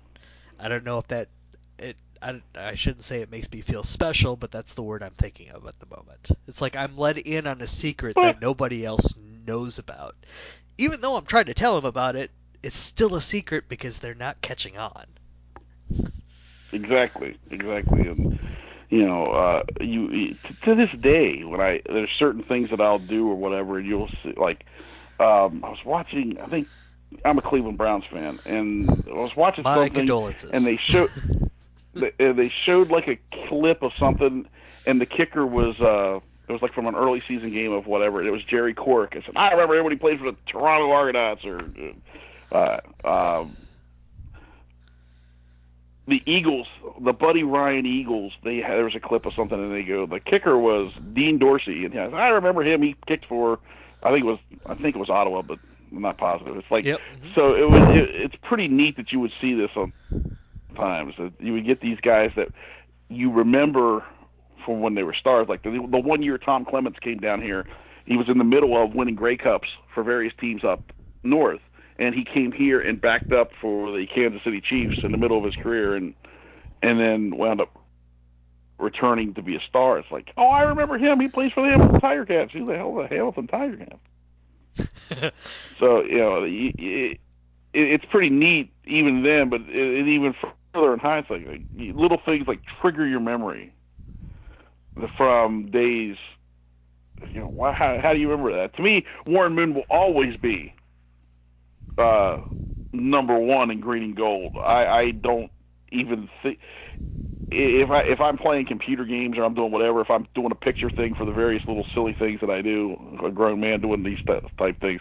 [0.59, 1.29] I don't know if that
[1.79, 5.15] it I, I shouldn't say it makes me feel special, but that's the word I'm
[5.15, 6.31] thinking of at the moment.
[6.49, 9.15] It's like I'm let in on a secret that nobody else
[9.47, 10.17] knows about.
[10.79, 14.17] Even though I'm trying to tell them about it, it's still a secret because they're
[14.17, 15.07] not catching on.
[16.73, 18.41] Exactly, exactly, and
[18.91, 22.99] you know, uh, you you- to this day when I there's certain things that I'll
[22.99, 24.65] do or whatever, and you'll see like
[25.19, 26.37] um, I was watching.
[26.43, 26.69] I think
[27.25, 30.51] I'm a Cleveland Browns fan, and I was watching My something, condolences.
[30.53, 31.11] and they showed
[31.95, 33.19] they, uh, they showed like a
[33.49, 34.47] clip of something,
[34.87, 38.25] and the kicker was uh it was like from an early season game of whatever.
[38.25, 39.17] It was Jerry Kauric.
[39.17, 41.61] I said I remember when he played for the Toronto Argonauts or
[42.53, 43.57] uh, um,
[46.09, 46.67] the Eagles,
[47.05, 48.33] the Buddy Ryan Eagles.
[48.45, 51.39] They had, there was a clip of something, and they go the kicker was Dean
[51.39, 52.83] Dorsey, and he goes, I remember him.
[52.83, 53.59] He kicked for
[54.03, 55.59] I think it was I think it was Ottawa, but
[55.91, 56.57] I'm not positive.
[56.57, 57.01] It's like Yep.
[57.35, 57.83] so it was.
[57.91, 59.93] It, it's pretty neat that you would see this on
[60.77, 62.49] times that you would get these guys that
[63.09, 64.05] you remember
[64.65, 65.49] from when they were stars.
[65.49, 67.67] Like the the one year Tom Clements came down here,
[68.05, 70.83] he was in the middle of winning Grey Cups for various teams up
[71.23, 71.61] north,
[71.99, 75.39] and he came here and backed up for the Kansas City Chiefs in the middle
[75.39, 76.15] of his career, and
[76.83, 77.77] and then wound up
[78.79, 79.99] returning to be a star.
[79.99, 81.21] It's like, oh, I remember him.
[81.21, 82.53] He plays for the Hamilton Tiger Cats.
[82.53, 84.01] Who the hell of the Hamilton Tiger Cats?
[85.79, 87.21] So you know, y- it,
[87.75, 90.35] it's pretty neat even then, but it, it even
[90.73, 93.75] further in hindsight, like, little things like trigger your memory
[95.17, 96.17] from days.
[97.33, 98.77] You know, why, how, how do you remember that?
[98.77, 100.76] To me, Warren Moon will always be
[101.99, 102.39] uh,
[102.93, 104.55] number one in green and gold.
[104.63, 105.51] I, I don't
[105.93, 106.59] even think
[107.51, 110.57] if I if I'm playing computer games or I'm doing whatever, if I'm doing a
[110.57, 114.03] picture thing for the various little silly things that I do, a grown man doing
[114.03, 115.01] these type things,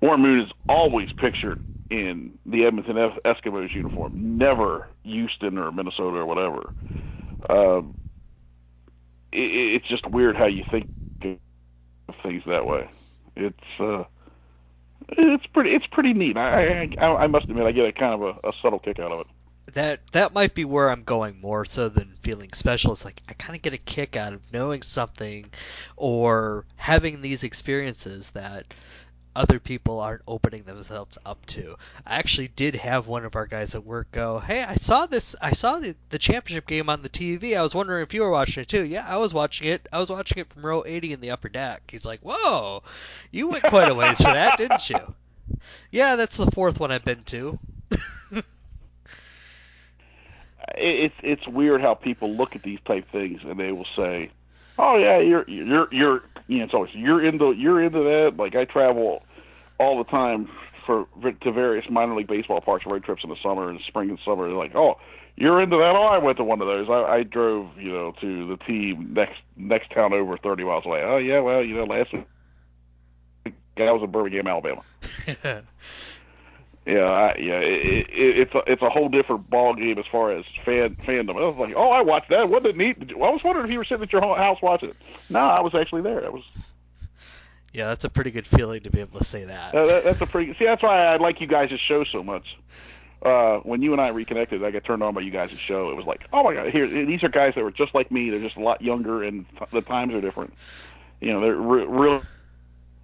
[0.00, 6.26] Warren Moon is always pictured in the Edmonton Eskimos uniform, never Houston or Minnesota or
[6.26, 6.72] whatever.
[7.48, 7.94] Um,
[9.32, 10.86] it, it's just weird how you think
[11.24, 12.88] of things that way.
[13.36, 14.04] It's uh,
[15.10, 16.36] it's pretty it's pretty neat.
[16.36, 19.12] I I, I must admit I get a kind of a, a subtle kick out
[19.12, 19.26] of it.
[19.74, 22.92] that that might be where I'm going more so than feeling special.
[22.92, 25.50] It's like I kind of get a kick out of knowing something
[25.96, 28.72] or having these experiences that
[29.38, 31.76] other people aren't opening themselves up to.
[32.04, 35.36] I actually did have one of our guys at work go, "Hey, I saw this.
[35.40, 37.56] I saw the, the championship game on the TV.
[37.56, 39.86] I was wondering if you were watching it too." Yeah, I was watching it.
[39.92, 41.82] I was watching it from row 80 in the upper deck.
[41.88, 42.82] He's like, "Whoa,
[43.30, 45.14] you went quite a ways for that, didn't you?"
[45.90, 47.58] Yeah, that's the fourth one I've been to.
[50.76, 54.30] it's it's weird how people look at these type things and they will say,
[54.78, 58.56] "Oh yeah, you're you're you're you know it's always you're into you're into that." Like
[58.56, 59.22] I travel
[59.78, 60.48] all the time
[60.86, 61.06] for
[61.42, 64.46] to various minor league baseball parks road trips in the summer and spring and summer.
[64.48, 64.98] They're like, "Oh,
[65.36, 66.88] you're into that?" Oh, I went to one of those.
[66.88, 71.02] I, I drove you know to the team next next town over 30 miles away.
[71.02, 72.24] Oh yeah, well you know last week
[73.76, 74.82] I was in Birmingham, Alabama.
[76.88, 80.32] Yeah, I, yeah, it, it, it's a it's a whole different ball game as far
[80.32, 81.36] as fan fandom.
[81.36, 82.48] I was like, oh, I watched that.
[82.48, 82.96] Wasn't it neat?
[83.10, 84.96] I was wondering if you were sitting at your house watching it.
[85.28, 86.24] No, I was actually there.
[86.24, 86.42] I was.
[87.72, 89.74] Yeah, that's a pretty good feeling to be able to say that.
[89.74, 90.54] Uh, that that's a pretty.
[90.58, 92.56] See, that's why I like you guys' show so much.
[93.22, 95.90] Uh, when you and I reconnected, I got turned on by you guys' show.
[95.90, 98.30] It was like, oh my god, here these are guys that were just like me.
[98.30, 100.54] They're just a lot younger, and the times are different.
[101.20, 102.20] You know, they're re-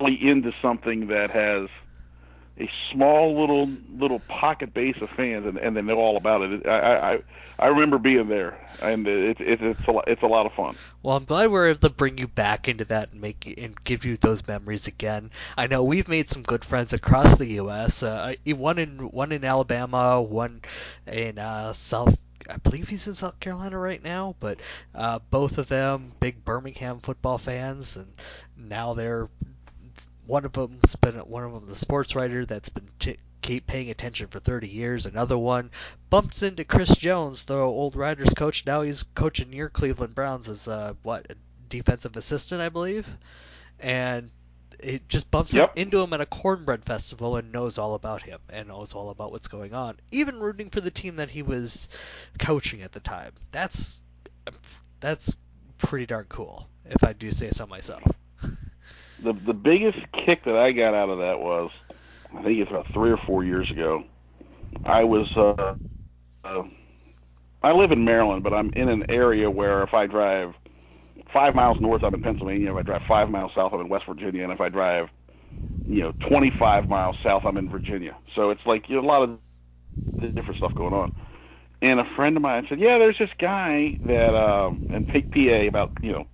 [0.01, 1.69] really into something that has
[2.59, 6.67] a small little little pocket base of fans, and, and they know all about it.
[6.67, 7.19] I I
[7.59, 10.77] I remember being there, and it's it, it's a it's a lot of fun.
[11.03, 14.05] Well, I'm glad we're able to bring you back into that and make and give
[14.05, 15.31] you those memories again.
[15.57, 18.03] I know we've made some good friends across the U.S.
[18.03, 20.63] Uh, one in one in Alabama, one
[21.07, 22.17] in uh, South
[22.49, 24.59] I believe he's in South Carolina right now, but
[24.95, 28.13] uh, both of them big Birmingham football fans, and
[28.57, 29.29] now they're
[30.27, 33.91] one of them's been one of them the sports writer that's been t- keep paying
[33.91, 35.05] attention for 30 years.
[35.05, 35.71] Another one
[36.09, 38.65] bumps into Chris Jones, the old Riders coach.
[38.65, 41.37] Now he's coaching your Cleveland Browns as uh, what a
[41.69, 43.07] defensive assistant, I believe,
[43.79, 44.31] and
[44.79, 45.73] it just bumps yep.
[45.77, 49.31] into him at a cornbread festival and knows all about him and knows all about
[49.31, 49.97] what's going on.
[50.11, 51.89] Even rooting for the team that he was
[52.39, 53.33] coaching at the time.
[53.53, 54.01] That's
[55.01, 55.37] that's
[55.77, 58.03] pretty darn cool, if I do say so myself
[59.23, 61.71] the the biggest kick that I got out of that was
[62.37, 64.05] I think it's about three or four years ago.
[64.85, 65.75] I was uh,
[66.49, 66.63] uh
[67.63, 70.53] I live in Maryland, but I'm in an area where if I drive
[71.33, 72.71] five miles north, I'm in Pennsylvania.
[72.73, 75.07] If I drive five miles south, I'm in West Virginia, and if I drive,
[75.87, 78.17] you know, 25 miles south, I'm in Virginia.
[78.37, 79.41] So it's like you know, a lot of
[80.35, 81.13] different stuff going on.
[81.83, 85.93] And a friend of mine said, "Yeah, there's this guy that um, in PA, about
[86.03, 86.27] you know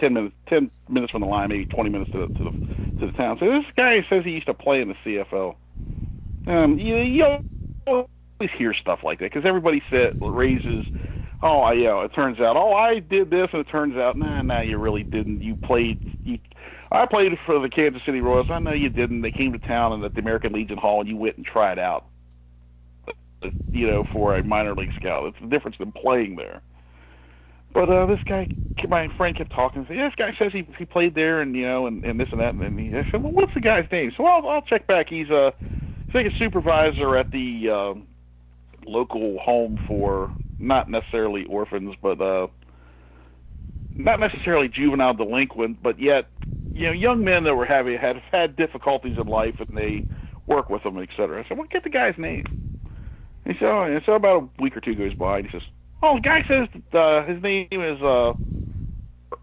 [0.00, 2.52] ten minutes ten minutes from the line, maybe twenty minutes to the to the
[3.00, 3.38] to the town.
[3.40, 5.56] So this guy says he used to play in the CFL.
[6.46, 7.38] Um, you, you
[7.86, 10.84] always hear stuff like that because everybody said raises.
[11.42, 14.16] Oh, I, you know, it turns out, oh, I did this, and it turns out,
[14.16, 15.42] nah, nah, you really didn't.
[15.42, 16.00] You played.
[16.24, 16.38] You,
[16.92, 18.48] I played for the Kansas City Royals.
[18.50, 19.22] I know you didn't.
[19.22, 21.78] They came to town and at the American Legion Hall, and you went and tried
[21.78, 22.06] out.
[23.72, 25.26] You know, for a minor league scout.
[25.26, 26.62] It's the difference than playing there.
[27.72, 28.48] But uh, this guy,
[28.88, 29.84] my friend, kept talking.
[29.86, 32.28] Said, yeah, this guy says he he played there, and you know, and, and this
[32.32, 32.54] and that.
[32.54, 34.12] And he, I said, well, what's the guy's name?
[34.16, 35.06] So I'll I'll check back.
[35.08, 35.52] He's a,
[36.08, 38.00] I think a supervisor at the uh,
[38.86, 42.48] local home for not necessarily orphans, but uh,
[43.96, 46.26] not necessarily juvenile delinquent, but yet,
[46.74, 50.06] you know, young men that were having had had difficulties in life, and they
[50.46, 51.42] work with them, et cetera.
[51.42, 52.44] I said, well, get the guy's name.
[53.46, 55.66] He said, oh, and so about a week or two goes by, and he says,
[56.02, 58.00] Oh, the guy says that, uh, his name is.
[58.02, 58.32] uh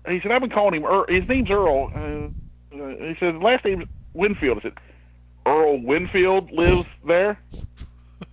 [0.08, 0.86] He said I've been calling him.
[0.86, 1.06] Earl.
[1.08, 1.92] His name's Earl.
[1.94, 2.30] Uh,
[2.72, 4.60] he said last name's Winfield.
[4.60, 4.74] I said
[5.46, 7.40] Earl Winfield lives there.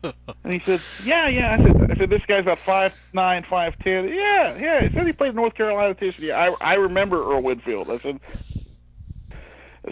[0.02, 3.78] and he said, "Yeah, yeah." I said, "I said this guy's about five nine, five
[3.80, 4.08] ten.
[4.08, 6.12] Yeah, yeah." He said he played North Carolina too.
[6.18, 7.90] Yeah, I I remember Earl Winfield.
[7.90, 8.20] I said.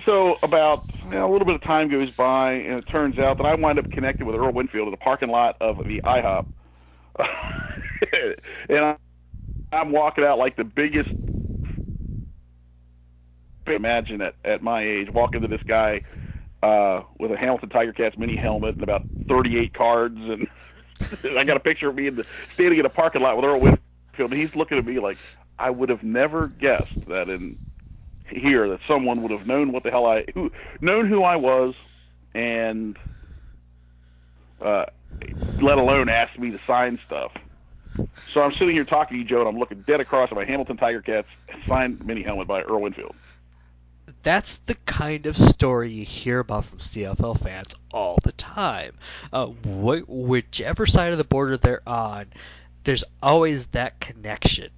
[0.07, 3.37] So about you know, a little bit of time goes by, and it turns out
[3.37, 6.47] that I wind up connected with Earl Winfield in the parking lot of the IHOP.
[8.69, 8.97] and
[9.73, 11.11] I'm walking out like the biggest.
[13.67, 16.03] Imagine at at my age, walking to this guy
[16.63, 20.17] uh, with a Hamilton Tiger Cats mini helmet and about 38 cards,
[21.25, 23.45] and I got a picture of me in the, standing in a parking lot with
[23.45, 25.19] Earl Winfield, and he's looking at me like
[25.59, 27.59] I would have never guessed that in
[28.29, 30.51] here that someone would have known what the hell I who
[30.81, 31.75] known who I was,
[32.35, 32.99] and
[34.61, 34.87] uh,
[35.61, 37.33] let alone ask me to sign stuff.
[38.33, 40.45] So I'm sitting here talking to you, Joe, and I'm looking dead across at my
[40.45, 41.29] Hamilton Tiger Cats
[41.69, 43.15] signed mini helmet by Earl Winfield.
[44.23, 48.95] That's the kind of story you hear about from CFL fans all the time.
[49.33, 52.27] Uh, wh- whichever side of the border they're on,
[52.85, 54.71] there's always that connection.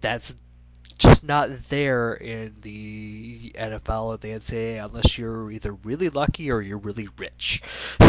[0.00, 0.34] That's
[1.00, 6.60] just not there in the NFL or the NCAA unless you're either really lucky or
[6.60, 7.62] you're really rich.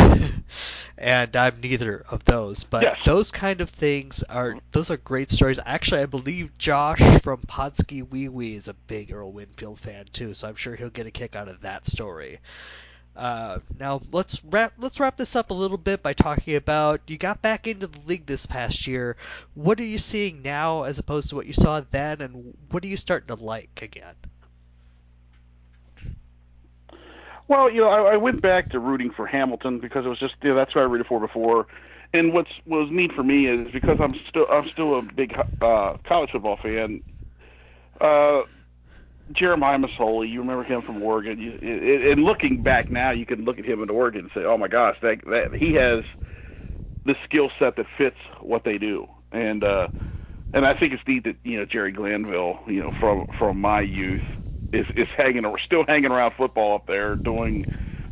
[0.98, 2.64] and I'm neither of those.
[2.64, 2.98] But Yes.
[3.04, 5.60] those kind of things are those are great stories.
[5.66, 10.34] Actually, I believe Josh from Podsky Wee Wee is a big Earl Winfield fan too,
[10.34, 12.39] so I'm sure he'll get a kick out of that story.
[13.16, 17.18] Uh, now let's wrap let's wrap this up a little bit by talking about you
[17.18, 19.18] got back into the league this past year.
[19.54, 22.88] What are you seeing now as opposed to what you saw then, and what are
[22.88, 24.16] you starting to like again?
[27.52, 30.36] Well, you know, I, I went back to rooting for Hamilton because it was just
[30.41, 31.68] you know, that's who I rooted for before.
[32.14, 35.34] And what's what was neat for me is because I'm still I'm still a big
[35.62, 37.02] uh, college football fan.
[37.99, 38.43] Uh,
[39.36, 41.39] Jeremiah Masoli, you remember him from Oregon.
[41.39, 44.41] You, it, and looking back now, you can look at him in Oregon and say,
[44.45, 46.06] "Oh my gosh, that, that he has
[47.06, 49.89] the skill set that fits what they do." And uh,
[50.54, 53.82] and I think it's neat that you know Jerry Glanville, you know, from from my
[53.82, 54.22] youth,
[54.74, 57.65] is is hanging or still hanging around football up there doing.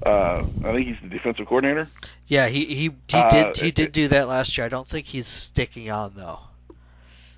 [0.05, 1.89] Uh, I think he's the defensive coordinator.
[2.27, 4.65] Yeah, he he, he Uh, did he it- did do that last year.
[4.65, 6.39] I don't think he's sticking on though.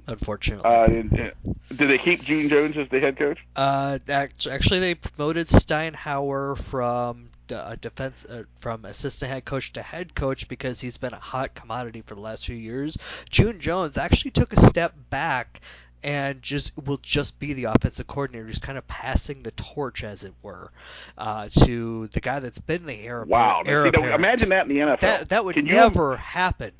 [0.07, 0.69] Unfortunately.
[0.69, 1.32] Uh, and, and
[1.78, 3.38] did they keep Gene Jones as the head coach?
[3.55, 10.13] Uh, actually, they promoted Steinauer from uh, defense uh, from assistant head coach to head
[10.15, 12.97] coach because he's been a hot commodity for the last few years.
[13.30, 15.61] June Jones actually took a step back
[16.04, 18.47] and just will just be the offensive coordinator.
[18.47, 20.72] just kind of passing the torch, as it were,
[21.18, 23.64] uh, to the guy that's been the heir Wow!
[23.66, 24.16] heir See, apparent.
[24.16, 24.99] imagine that in the NFL.
[25.02, 26.72] That that would Can you- never happen.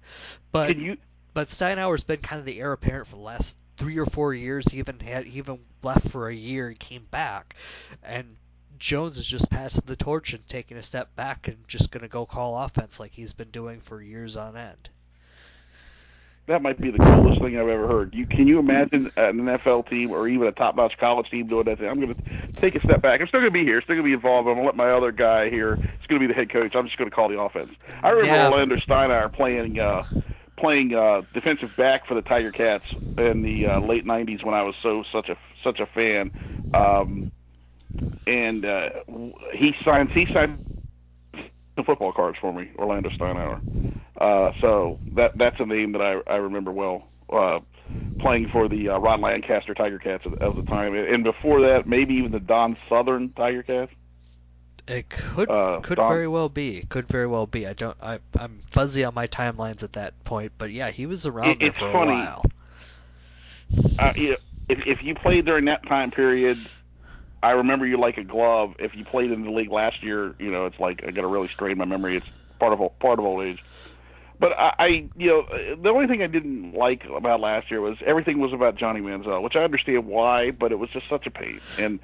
[0.52, 0.98] But you?
[1.34, 4.66] but Steinauer's been kind of the heir apparent for the last three or four years.
[4.68, 7.56] He even had he even left for a year and came back,
[8.04, 8.36] and
[8.80, 12.08] Jones is just passing the torch and taking a step back and just going to
[12.08, 14.90] go call offense like he's been doing for years on end.
[16.48, 18.14] That might be the coolest thing I've ever heard.
[18.14, 21.78] You can you imagine an NFL team or even a top-notch college team doing that?
[21.78, 21.88] Thing?
[21.88, 23.22] I'm going to take a step back.
[23.22, 23.80] I'm still going to be here.
[23.82, 24.48] Still going to be involved.
[24.48, 25.74] I'm going to let my other guy here.
[25.74, 26.76] It's going to be the head coach.
[26.76, 27.70] I'm just going to call the offense.
[28.04, 28.50] I remember Yeah.
[28.50, 30.04] Orlando Steinauer playing uh,
[30.58, 32.86] playing uh, defensive back for the Tiger Cats
[33.18, 36.32] in the uh, late '90s when I was so such a such a fan.
[36.74, 37.32] Um,
[38.28, 38.90] and uh,
[39.54, 40.82] he signed he signed
[41.76, 43.62] some football cards for me, Orlando Steinauer.
[44.22, 47.08] Uh, so that that's a name that I I remember well.
[47.32, 47.60] Uh,
[48.20, 52.14] playing for the uh, Ron Lancaster Tiger Cats at, the time, and before that, maybe
[52.16, 53.92] even the Don Sutherin Tiger Cats.
[54.88, 56.86] It could Uh, could Don- very well be.
[56.90, 57.66] Could very well be.
[57.66, 57.98] I don't.
[58.02, 61.60] I I'm fuzzy on my timelines at that point, but yeah, he was around It-
[61.60, 62.12] there for funny.
[62.12, 62.46] a while.
[63.98, 64.38] Uh, you know,
[64.70, 66.58] if if you played during that time period,
[67.42, 68.76] I remember you like a glove.
[68.80, 71.28] If you played in the league last year, you know it's like I got to
[71.28, 72.18] really strain my memory.
[72.18, 72.28] It's
[72.60, 73.64] part of part of old age.
[74.42, 77.98] But I, I, you know, the only thing I didn't like about last year was
[78.04, 81.32] everything was about Johnny Manziel, which I understand why, but it was just such a
[81.32, 81.62] pain.
[81.78, 82.00] And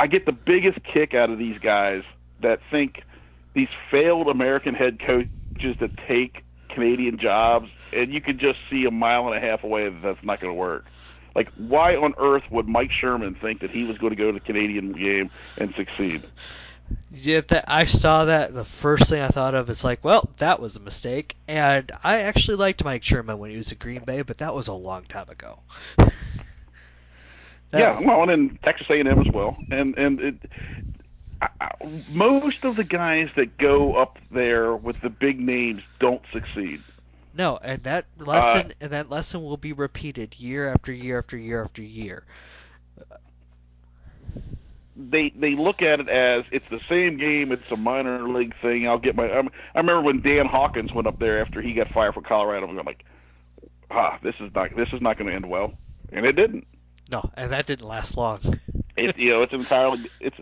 [0.00, 2.04] I get the biggest kick out of these guys
[2.40, 3.02] that think
[3.52, 8.90] these failed American head coaches that take Canadian jobs, and you can just see a
[8.90, 10.86] mile and a half away that that's not going to work.
[11.34, 14.32] Like, why on earth would Mike Sherman think that he was going to go to
[14.32, 16.22] the Canadian game and succeed?
[17.10, 18.54] Yeah, that I saw that.
[18.54, 21.36] The first thing I thought of is like, well, that was a mistake.
[21.48, 24.68] And I actually liked Mike Sherman when he was at Green Bay, but that was
[24.68, 25.60] a long time ago.
[27.72, 30.34] Yeah, was- well, and in Texas A&M as well, and and it,
[31.42, 31.70] I, I,
[32.08, 36.82] most of the guys that go up there with the big names don't succeed.
[37.34, 41.36] no, and that Uh, lesson and that lesson will be repeated year after year after
[41.36, 42.24] year after year.
[44.98, 47.52] They they look at it as it's the same game.
[47.52, 48.88] It's a minor league thing.
[48.88, 49.30] I'll get my.
[49.30, 52.66] I'm, I remember when Dan Hawkins went up there after he got fired from Colorado.
[52.66, 53.04] I'm like,
[53.90, 55.74] ah, this is not this is not going to end well,
[56.12, 56.66] and it didn't.
[57.10, 58.40] No, and that didn't last long.
[59.00, 60.36] It you know it's entirely it's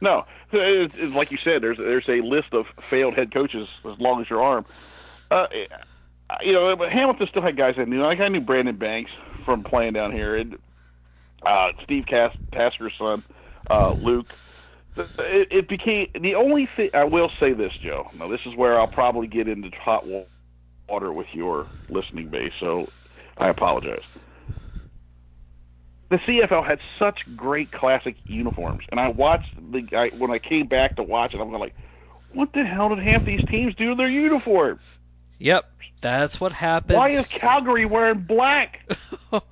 [0.00, 1.62] no it's, it's like you said.
[1.62, 4.66] There's there's a list of failed head coaches as long as your arm.
[5.30, 5.46] Uh,
[6.42, 8.02] you know, but Hamilton still had guys I knew.
[8.02, 9.12] Like I knew Brandon Banks
[9.44, 10.58] from playing down here, and
[11.44, 13.22] uh, Steve Cas- Tasker's son,
[13.70, 14.32] uh, Luke.
[14.96, 16.90] It, it became the only thing.
[16.92, 18.10] I will say this, Joe.
[18.14, 20.04] Now this is where I'll probably get into hot
[20.88, 22.52] water with your listening base.
[22.58, 22.88] So
[23.36, 24.02] I apologize.
[26.10, 30.96] The CFL had such great classic uniforms, and I watched the when I came back
[30.96, 31.40] to watch it.
[31.40, 31.74] I'm like,
[32.32, 34.80] what the hell did half these teams do to their uniforms?
[35.38, 35.70] Yep,
[36.00, 36.96] that's what happens.
[36.96, 38.90] Why is Calgary wearing black?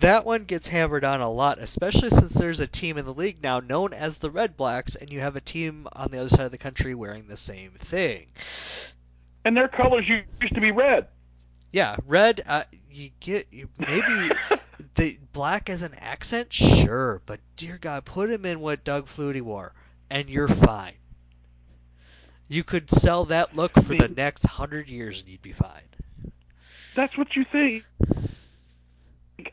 [0.00, 3.42] that one gets hammered on a lot, especially since there's a team in the league
[3.42, 6.46] now known as the Red Blacks, and you have a team on the other side
[6.46, 8.26] of the country wearing the same thing.
[9.44, 11.08] And their colors used to be red.
[11.72, 12.42] Yeah, red.
[12.46, 14.30] Uh, you get you maybe
[14.96, 19.40] the black as an accent, sure, but dear God, put him in what Doug Flutie
[19.40, 19.72] wore,
[20.10, 20.94] and you're fine.
[22.50, 25.84] You could sell that look for the next hundred years, and you'd be fine.
[26.96, 27.84] That's what you think.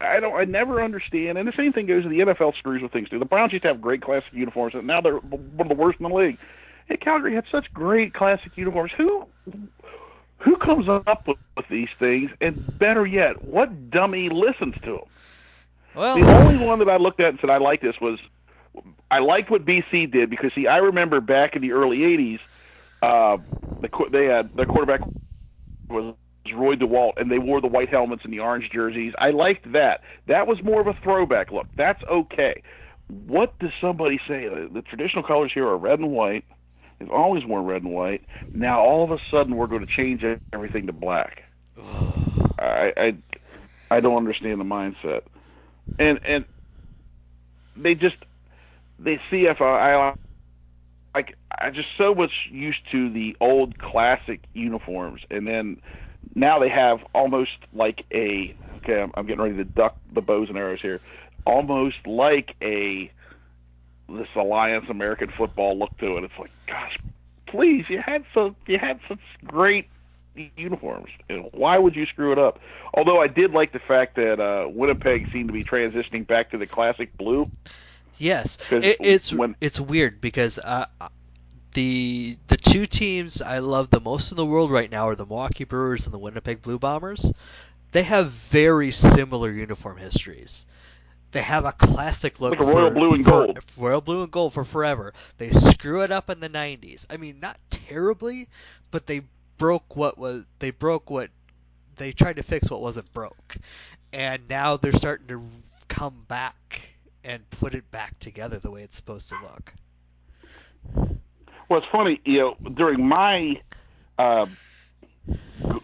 [0.02, 0.36] I don't.
[0.36, 1.38] I never understand.
[1.38, 3.20] And the same thing goes to the NFL screws with things too.
[3.20, 6.00] The Browns used to have great classic uniforms, and now they're one of the worst
[6.00, 6.40] in the league.
[6.88, 8.92] Hey, Calgary had such great classic uniforms.
[8.98, 9.28] Who
[10.40, 12.32] who comes up with, with these things?
[12.42, 15.06] And better yet, what dummy listens to them?
[15.94, 18.20] Well, The only one that I looked at and said I like this was
[19.12, 22.40] I liked what BC did because see I remember back in the early '80s,
[23.02, 23.38] uh,
[23.82, 25.02] the they had their quarterback
[25.90, 26.16] was
[26.54, 29.14] Roy DeWalt, and they wore the white helmets and the orange jerseys.
[29.18, 30.02] I liked that.
[30.28, 31.68] That was more of a throwback look.
[31.76, 32.62] That's okay.
[33.08, 34.48] What does somebody say?
[34.48, 36.46] The traditional colors here are red and white.
[37.00, 38.24] They've always worn red and white.
[38.54, 41.44] Now all of a sudden we're going to change everything to black.
[42.60, 43.18] I I,
[43.92, 45.22] I don't understand the mindset,
[46.00, 46.46] and and
[47.76, 48.18] they just
[49.00, 50.18] they CFI.
[51.16, 55.82] Like I just so much used to the old classic uniforms, and then
[56.36, 59.02] now they have almost like a okay.
[59.02, 61.02] I'm, I'm getting ready to duck the bows and arrows here,
[61.46, 63.12] almost like a
[64.10, 66.24] this Alliance American football look to it.
[66.24, 66.98] It's like, gosh,
[67.48, 69.88] please, you had so you had such great
[70.56, 71.10] uniforms.
[71.30, 72.60] Know, why would you screw it up?
[72.94, 76.58] Although I did like the fact that uh, Winnipeg seemed to be transitioning back to
[76.58, 77.50] the classic blue.
[78.18, 80.86] Yes, it, it's when- it's weird because uh,
[81.74, 85.26] the the two teams I love the most in the world right now are the
[85.26, 87.32] Milwaukee Brewers and the Winnipeg Blue Bombers.
[87.92, 90.66] They have very similar uniform histories.
[91.32, 93.60] They have a classic look Like a royal for- blue and for- gold.
[93.78, 95.14] royal blue and gold for forever.
[95.38, 97.06] They screw it up in the '90s.
[97.10, 98.48] I mean, not terribly,
[98.92, 99.22] but they
[99.58, 101.30] broke what was they broke what
[101.98, 103.58] they tried to fix what wasn't broke,
[104.14, 105.44] and now they're starting to
[105.88, 106.82] come back
[107.28, 109.74] and put it back together the way it's supposed to look.
[111.70, 113.62] Well, it's funny, you know, during my,
[114.18, 114.46] uh,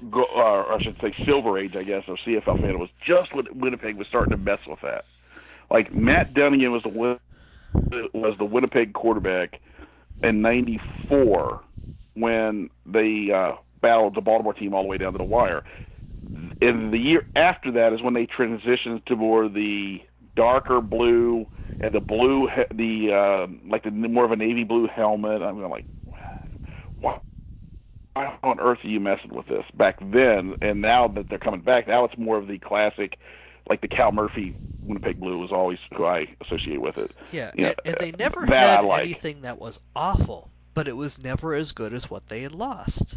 [0.10, 3.36] go, uh, I should say, silver age, I guess, of CFL fan, it was just
[3.36, 5.04] when Winnipeg was starting to mess with that.
[5.70, 7.20] Like Matt Dunigan was the
[8.14, 9.60] was the Winnipeg quarterback
[10.22, 11.62] in '94
[12.14, 15.64] when they uh, battled the Baltimore team all the way down to the wire.
[16.62, 20.02] And the year after that is when they transitioned to more the
[20.36, 21.46] darker blue
[21.80, 22.76] and the blue, he-
[23.08, 25.42] the uh, like the more of a navy blue helmet.
[25.42, 25.86] I'm like,
[27.00, 27.18] why,
[28.14, 30.56] why on earth are you messing with this back then?
[30.62, 33.18] And now that they're coming back, now it's more of the classic,
[33.70, 34.56] like the Cal Murphy
[34.86, 37.12] Winnipeg blue was always who I associate with it.
[37.32, 39.02] Yeah, Yeah, and, and they never had like.
[39.02, 43.16] anything that was awful, but it was never as good as what they had lost.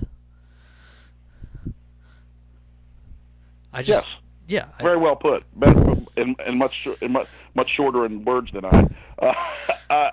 [3.72, 4.16] I just yes,
[4.48, 5.44] yeah, I- very well put.
[5.58, 8.88] Better and, and much and much much shorter in words than I.
[9.18, 9.34] Uh,
[9.90, 10.10] uh,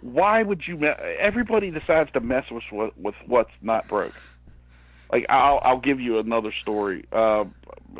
[0.00, 0.84] why would you?
[0.84, 2.64] Everybody decides to mess with
[2.96, 4.14] with what's not broke.
[5.10, 7.04] Like I'll I'll give you another story.
[7.12, 7.44] Uh,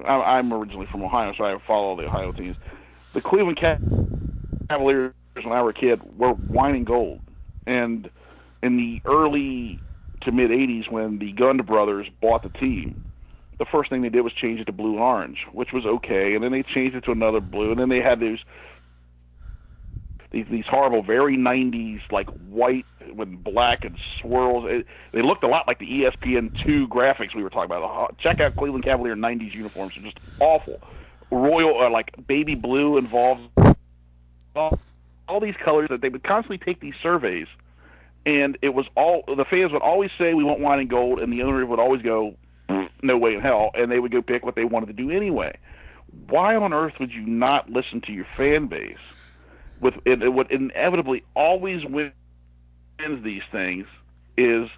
[0.05, 2.57] I, I'm originally from Ohio, so I follow the Ohio teams.
[3.15, 3.59] The Cleveland
[4.69, 7.21] Cavaliers, when I was a kid, were wine and gold,
[7.67, 8.11] and
[8.63, 9.81] in the early
[10.23, 13.06] to mid '80s, when the Gund brothers bought the team,
[13.59, 16.45] the first thing they did was change it to blue orange, which was okay, and
[16.45, 18.39] then they changed it to another blue, and then they had these
[20.31, 22.85] these these horrible, very '90s like white
[23.15, 24.65] with black and swirls.
[24.69, 27.83] It, they looked a lot like the ESPN two graphics we were talking about.
[27.85, 30.81] Uh, Check out Cleveland Cavalier '90s uniforms; they're just awful.
[31.31, 33.43] Royal, uh, like baby blue involved
[34.55, 34.79] all,
[35.29, 37.47] all these colors that they would constantly take these surveys,
[38.25, 41.33] and it was all the fans would always say we want wine and gold, and
[41.33, 42.35] the owner would always go,
[43.03, 45.57] no way in hell, and they would go pick what they wanted to do anyway.
[46.29, 48.97] Why on earth would you not listen to your fan base?
[49.81, 52.13] With it, it what inevitably always wins
[53.23, 53.87] these things
[54.37, 54.69] is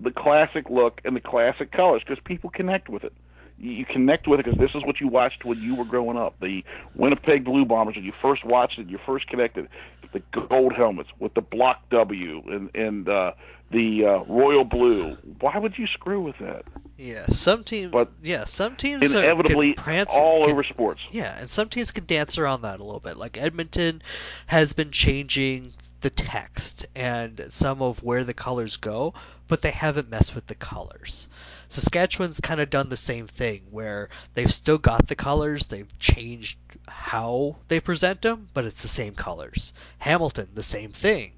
[0.00, 3.12] the classic look and the classic colors because people connect with it.
[3.58, 6.38] You connect with it because this is what you watched when you were growing up.
[6.40, 6.64] The
[6.94, 9.68] Winnipeg Blue Bombers, when you first watched it, you first connected.
[10.12, 13.32] The gold helmets with the block W and and uh,
[13.70, 15.16] the uh, royal blue.
[15.40, 16.64] Why would you screw with that?
[16.96, 17.26] yeah.
[17.26, 21.00] Some teams, But yeah, some teams are- Inevitably, can prance, all can- over sports.
[21.12, 23.16] Yeah, and some teams can dance around that a little bit.
[23.16, 24.02] Like Edmonton
[24.46, 29.14] has been changing the text and some of where the colors go,
[29.48, 31.28] but they haven't messed with the colors.
[31.68, 36.58] Saskatchewan's kind of done the same thing where they've still got the colors, they've changed
[36.86, 39.72] how they present them, but it's the same colors.
[39.98, 41.32] Hamilton, the same thing.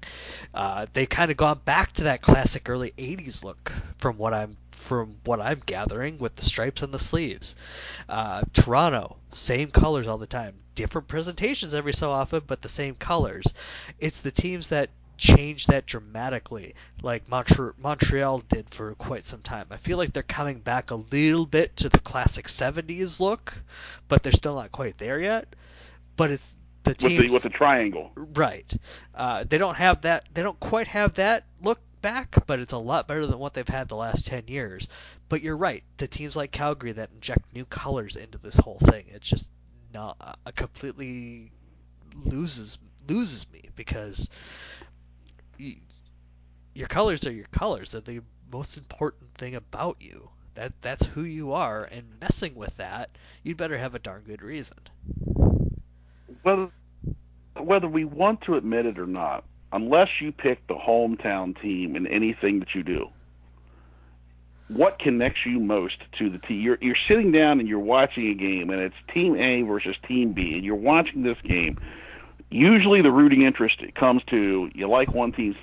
[0.53, 4.57] Uh, they kind of gone back to that classic early '80s look, from what I'm
[4.71, 7.55] from what I'm gathering, with the stripes on the sleeves.
[8.09, 12.95] Uh, Toronto, same colors all the time, different presentations every so often, but the same
[12.95, 13.45] colors.
[13.99, 14.89] It's the teams that
[15.21, 19.67] change that dramatically, like Montre- Montreal did for quite some time.
[19.69, 23.53] I feel like they're coming back a little bit to the classic '70s look,
[24.07, 25.47] but they're still not quite there yet.
[26.17, 28.11] But it's the teams with the with the triangle.
[28.15, 28.73] Right.
[29.13, 30.25] Uh, they don't have that.
[30.33, 33.67] They don't quite have that look back, but it's a lot better than what they've
[33.67, 34.87] had the last ten years.
[35.29, 35.83] But you're right.
[35.97, 39.49] The teams like Calgary that inject new colors into this whole thing, it's just
[39.93, 41.51] not uh, completely
[42.25, 44.29] loses loses me because
[45.61, 45.75] you,
[46.73, 47.91] your colors are your colors.
[47.91, 50.29] They're the most important thing about you.
[50.55, 53.09] That that's who you are, and messing with that,
[53.43, 54.77] you'd better have a darn good reason.
[56.43, 56.69] Whether
[57.57, 62.05] whether we want to admit it or not, unless you pick the hometown team in
[62.07, 63.07] anything that you do,
[64.67, 66.59] what connects you most to the team?
[66.59, 70.33] You're you're sitting down and you're watching a game, and it's Team A versus Team
[70.33, 71.77] B, and you're watching this game.
[72.51, 75.55] Usually, the rooting interest comes to you like one team's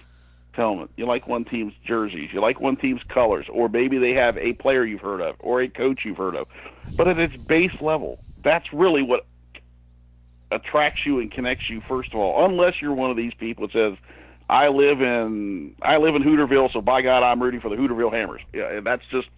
[0.52, 4.36] helmet, you like one team's jerseys, you like one team's colors, or maybe they have
[4.38, 6.48] a player you've heard of or a coach you've heard of.
[6.96, 9.24] But at its base level, that's really what
[10.50, 12.44] attracts you and connects you first of all.
[12.44, 13.96] Unless you're one of these people that says,
[14.48, 18.12] "I live in I live in Hooterville, so by God, I'm rooting for the Hooterville
[18.12, 19.28] Hammers." Yeah, that's just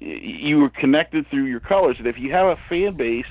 [0.00, 1.96] you are connected through your colors.
[1.98, 3.26] And if you have a fan base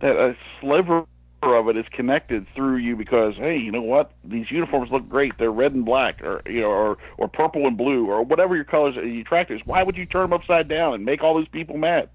[0.00, 1.04] that a sliver
[1.42, 4.12] of it is connected through you because hey, you know what?
[4.24, 5.32] These uniforms look great.
[5.38, 8.64] They're red and black, or you know, or or purple and blue, or whatever your
[8.64, 9.60] colors you attract is.
[9.64, 12.10] Why would you turn them upside down and make all these people mad?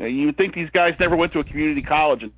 [0.00, 2.32] Uh, you would think these guys never went to a community college and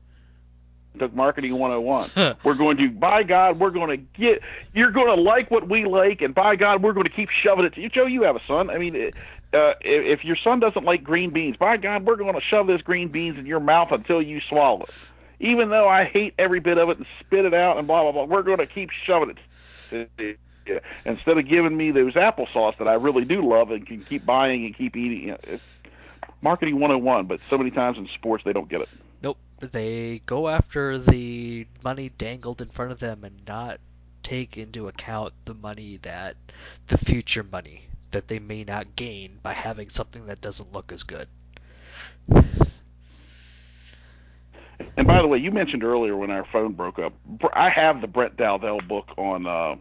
[0.99, 2.11] took marketing 101.
[2.15, 2.35] Huh.
[2.45, 4.43] we're going to, by God, we're going to get,
[4.75, 7.65] you're going to like what we like, and by God, we're going to keep shoving
[7.65, 7.89] it to you.
[7.89, 8.71] Joe, you have a son.
[8.71, 12.35] I mean, uh, if, if your son doesn't like green beans, by God, we're going
[12.35, 14.91] to shove this green beans in your mouth until you swallow it.
[15.43, 18.13] Even though I hate every bit of it and spit it out and blah, blah,
[18.13, 19.37] blah, we're going to keep shoving
[19.91, 20.39] it.
[21.05, 24.65] Instead of giving me those applesauce that I really do love and can keep buying
[24.65, 25.63] and keep eating, it's
[26.41, 28.89] marketing 101, but so many times in sports they don't get it.
[29.21, 29.37] Nope.
[29.59, 33.81] They go after the money dangled in front of them and not
[34.23, 36.37] take into account the money that
[36.87, 41.03] the future money that they may not gain by having something that doesn't look as
[41.03, 41.27] good.
[44.97, 47.13] And by the way, you mentioned earlier when our phone broke up,
[47.53, 49.77] I have the Brett Dalzell book on uh,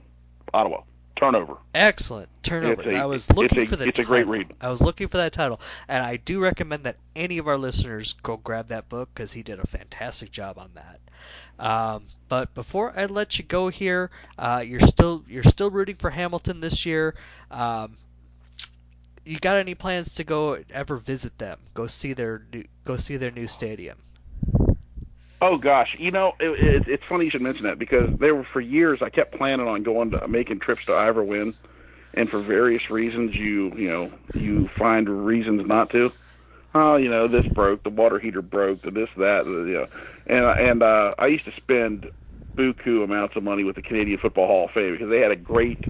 [0.54, 0.84] Ottawa
[1.22, 1.58] turnover.
[1.76, 2.90] Excellent turnover.
[2.90, 3.88] A, I was looking a, for the.
[3.88, 4.12] It's title.
[4.12, 4.54] a great read.
[4.60, 8.14] I was looking for that title, and I do recommend that any of our listeners
[8.24, 11.00] go grab that book because he did a fantastic job on that.
[11.60, 16.10] Um, but before I let you go here, uh, you're still you're still rooting for
[16.10, 17.16] Hamilton this year.
[17.52, 17.98] Um,
[19.24, 21.60] you got any plans to go ever visit them?
[21.76, 23.98] Go see their new, go see their new stadium.
[25.42, 28.46] Oh gosh, you know it, it, it's funny you should mention that because there were
[28.54, 31.56] for years I kept planning on going to making trips to Ivor Wynne,
[32.14, 36.12] and for various reasons you you know you find reasons not to.
[36.76, 39.88] Oh, you know this broke, the water heater broke, the this that, you know,
[40.28, 42.10] and and uh, I used to spend
[42.56, 45.36] buku amounts of money with the Canadian Football Hall of Fame because they had a
[45.36, 45.84] great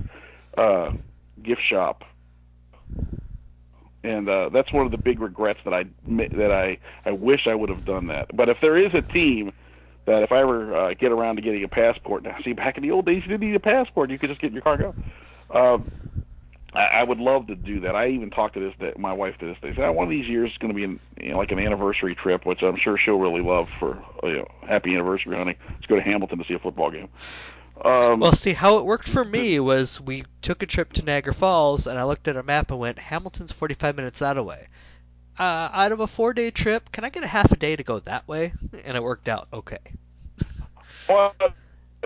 [0.58, 0.91] uh,
[1.43, 2.04] gift shop
[4.04, 6.78] and uh, that's one of the big regrets that I that I
[7.08, 8.36] I wish I would have done that.
[8.36, 9.52] But if there is a team
[10.06, 12.84] that if I ever uh, get around to getting a passport, now see back in
[12.84, 14.74] the old days you didn't need a passport; you could just get in your car
[14.74, 14.95] and
[15.52, 15.60] go.
[15.60, 15.91] Um,
[16.74, 17.95] I, I would love to do that.
[17.95, 19.74] I even talked to this day, my wife to this day.
[19.76, 22.16] Said, one of these years is going to be an, you know, like an anniversary
[22.16, 25.58] trip, which I'm sure she'll really love for you know happy anniversary, honey.
[25.70, 27.10] Let's go to Hamilton to see a football game.
[27.84, 31.34] Um, well, see how it worked for me was we took a trip to Niagara
[31.34, 34.67] Falls, and I looked at a map and went, Hamilton's 45 minutes that away.
[35.39, 37.99] Uh, out of a four-day trip, can I get a half a day to go
[37.99, 38.53] that way?
[38.84, 39.79] And it worked out okay.
[41.09, 41.34] Well,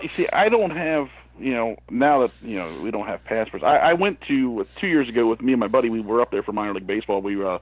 [0.01, 3.63] you see, I don't have you know now that you know we don't have passports.
[3.63, 5.89] I, I went to two years ago with me and my buddy.
[5.89, 7.21] We were up there for minor league baseball.
[7.21, 7.59] We uh,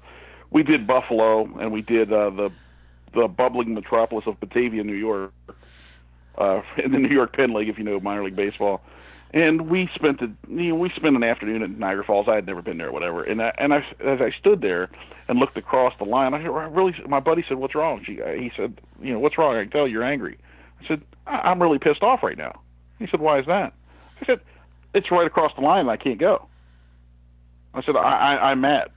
[0.52, 2.52] we did Buffalo and we did uh, the
[3.16, 5.34] the bubbling metropolis of Batavia, New York
[6.38, 8.82] uh, in the New York Penn League, if you know minor league baseball.
[9.32, 12.28] And we spent the you know we spent an afternoon at Niagara Falls.
[12.28, 13.24] I had never been there, or whatever.
[13.24, 14.90] And I, and I, as I stood there
[15.28, 18.52] and looked across the line, I, I really my buddy said, "What's wrong?" She, he
[18.56, 19.56] said, "You know what's wrong?
[19.56, 20.38] I can tell you're angry."
[20.84, 22.62] I said, "I'm really pissed off right now."
[23.00, 23.74] He said, "Why is that?"
[24.22, 24.40] I said,
[24.94, 26.46] "It's right across the line, and I can't go."
[27.74, 28.92] I said, I, I, "I'm mad."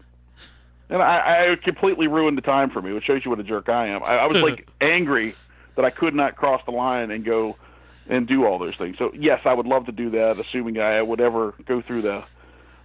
[0.88, 3.68] and I, I completely ruined the time for me, which shows you what a jerk
[3.68, 4.02] I am.
[4.04, 5.34] I, I was like angry
[5.76, 7.56] that I could not cross the line and go
[8.08, 8.96] and do all those things.
[8.98, 12.24] So yes, I would love to do that, assuming I would ever go through the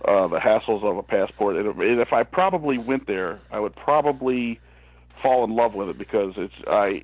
[0.05, 1.55] uh, the hassles of a passport.
[1.55, 4.59] And if I probably went there, I would probably
[5.21, 7.03] fall in love with it because it's I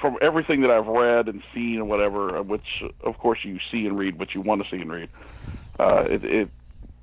[0.00, 3.98] from everything that I've read and seen and whatever, which of course you see and
[3.98, 5.08] read what you want to see and read.
[5.78, 6.50] Uh, it, it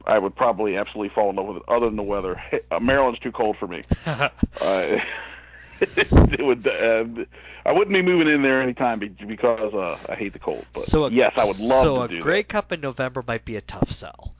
[0.05, 1.63] I would probably absolutely fall in love with it.
[1.67, 3.83] Other than the weather, uh, Maryland's too cold for me.
[4.05, 4.29] uh,
[5.97, 6.67] it would.
[6.67, 7.05] Uh,
[7.65, 10.65] I wouldn't be moving in there anytime because uh, I hate the cold.
[10.73, 12.49] But so a, yes, I would love so to a do Grey that.
[12.49, 14.33] Cup in November might be a tough sell.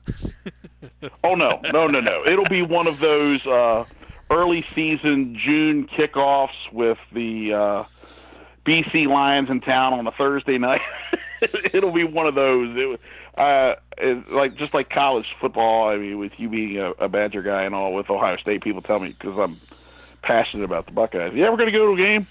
[1.23, 2.23] oh no, no, no, no!
[2.25, 3.85] It'll be one of those uh,
[4.29, 7.83] early season June kickoffs with the uh,
[8.65, 10.81] BC Lions in town on a Thursday night.
[11.73, 12.75] It'll be one of those.
[12.75, 13.01] It,
[13.37, 15.89] uh, it, like just like college football.
[15.89, 18.81] I mean, with you being a, a Badger guy and all, with Ohio State, people
[18.81, 19.59] tell me because I'm
[20.21, 21.33] passionate about the Buckeyes.
[21.33, 22.27] You ever going to go to a game?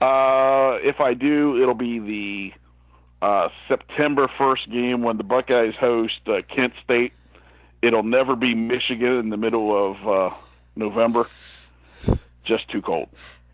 [0.00, 2.52] Uh, if I do, it'll be the
[3.22, 7.12] uh, September 1st game when the Buckeyes host uh, Kent State.
[7.82, 10.36] It'll never be Michigan in the middle of uh,
[10.74, 11.28] November.
[12.44, 13.08] Just too cold.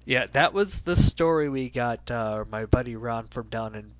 [0.04, 2.10] Yeah, that was the story we got.
[2.10, 3.92] Uh, my buddy Ron from down in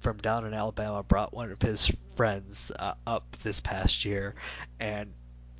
[0.00, 4.34] from down in Alabama brought one of his friends uh, up this past year,
[4.80, 5.12] and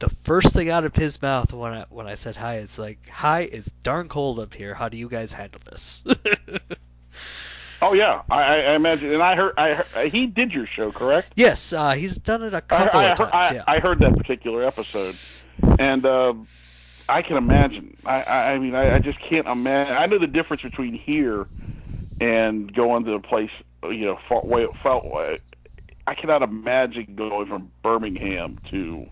[0.02, 3.08] the first thing out of his mouth when I when I said hi, it's like,
[3.08, 4.74] "Hi, it's darn cold up here.
[4.74, 6.02] How do you guys handle this?"
[7.82, 11.32] oh yeah, I, I imagine, and I heard, I heard, he did your show, correct?
[11.36, 13.30] yes, uh, he's done it a couple I, I, of times.
[13.32, 15.16] I, yeah, I heard that particular episode,
[15.78, 16.34] and uh,
[17.08, 17.96] I can imagine.
[18.04, 19.96] I, I mean, I, I just can't imagine.
[19.96, 21.46] I know the difference between here
[22.20, 23.50] and going to a place,
[23.84, 25.38] you know, far way, felt way.
[26.08, 29.06] I cannot imagine going from Birmingham to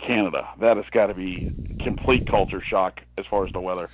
[0.00, 0.48] Canada.
[0.60, 3.88] That has got to be complete culture shock as far as the weather.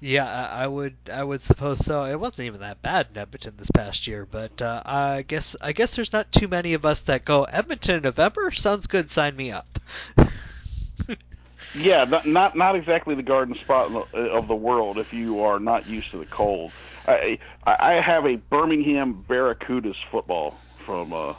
[0.00, 2.04] Yeah, I, I would I would suppose so.
[2.04, 5.72] It wasn't even that bad in Edmonton this past year, but uh, I guess I
[5.72, 8.50] guess there's not too many of us that go Edmonton in November.
[8.50, 9.10] Sounds good.
[9.10, 9.78] Sign me up.
[11.74, 15.86] Yeah, not not, not exactly the garden spot of the world if you are not
[15.86, 16.70] used to the cold.
[17.06, 21.34] I I have a Birmingham Barracudas football from uh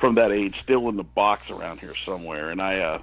[0.00, 2.98] from that age still in the box around here somewhere, and I uh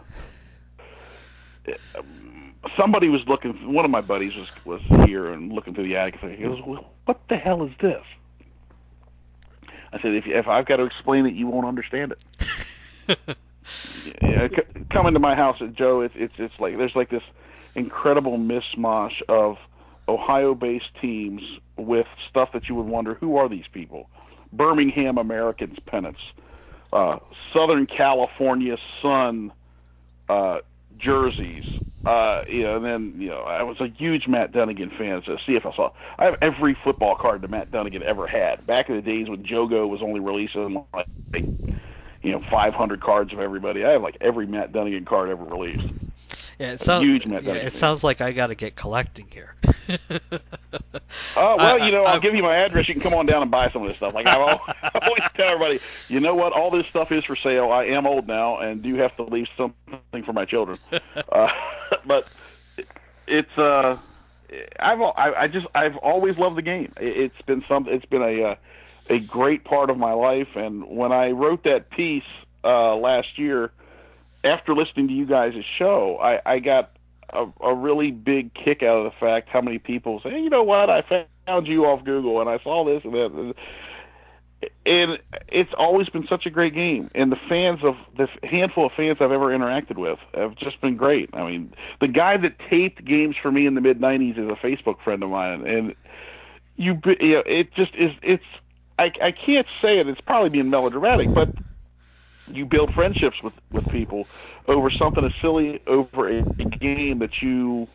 [2.77, 3.73] somebody was looking.
[3.73, 6.15] One of my buddies was was here and looking through the attic.
[6.21, 8.03] And He goes, well, "What the hell is this?"
[9.91, 13.19] I said, "If if I've got to explain it, you won't understand it."
[14.21, 16.01] yeah, c- come into my house, Joe.
[16.01, 17.23] It's it's it's like there's like this
[17.75, 19.57] incredible mishmash of
[20.07, 21.41] Ohio-based teams
[21.77, 24.09] with stuff that you would wonder who are these people?
[24.53, 26.19] Birmingham Americans pennants,
[26.93, 27.17] uh,
[27.53, 29.51] Southern California Sun
[30.29, 30.57] uh,
[30.97, 31.63] jerseys.
[32.05, 35.23] Uh, you know, and then you know, I was a huge Matt Dunigan fan.
[35.25, 35.91] So CFL.
[36.19, 38.65] I have every football card that Matt Dunigan ever had.
[38.67, 41.07] Back in the days when Jogo was only releasing like
[42.21, 43.83] you know 500 cards of everybody.
[43.83, 45.83] I have like every Matt Dunigan card ever released.
[46.59, 47.03] Yeah, it sounds.
[47.03, 49.55] huge yeah, it sounds like I got to get collecting here.
[51.37, 52.87] Oh well, I- you know, I- I'll give you my address.
[52.87, 54.13] You can come on down and buy some of this stuff.
[54.13, 56.53] Like I al- I always tell everybody, you know what?
[56.53, 57.71] All this stuff is for sale.
[57.71, 60.77] I am old now and do have to leave something for my children.
[61.31, 61.47] Uh,
[62.05, 62.27] but
[63.27, 63.97] it's uh,
[64.79, 66.93] I've I, I just I've always loved the game.
[66.99, 67.87] It, it's been some.
[67.89, 68.55] It's been a uh,
[69.09, 70.49] a great part of my life.
[70.55, 72.23] And when I wrote that piece
[72.63, 73.71] uh, last year,
[74.45, 76.91] after listening to you guys' show, I, I got
[77.33, 80.49] a, a really big kick out of the fact how many people say, hey, you
[80.49, 81.03] know what, I
[81.45, 83.55] found you off Google and I saw this and that.
[84.85, 85.19] And
[85.49, 89.17] it's always been such a great game, and the fans of the handful of fans
[89.19, 91.29] I've ever interacted with have just been great.
[91.33, 94.55] I mean, the guy that taped games for me in the mid '90s is a
[94.55, 95.95] Facebook friend of mine, and
[96.77, 98.11] you, you know, it just is.
[98.23, 98.45] It's
[98.97, 100.07] I, I can't say it.
[100.07, 101.53] It's probably being melodramatic, but
[102.47, 104.27] you build friendships with with people
[104.67, 107.87] over something as silly over a, a game that you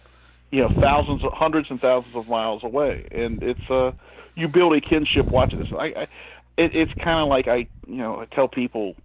[0.51, 3.07] you know thousands hundreds and thousands of miles away.
[3.11, 3.93] And it's uh
[4.37, 5.69] you build a kinship watching this.
[5.73, 6.03] I, I
[6.57, 8.97] it, it's kind of like i you know i tell people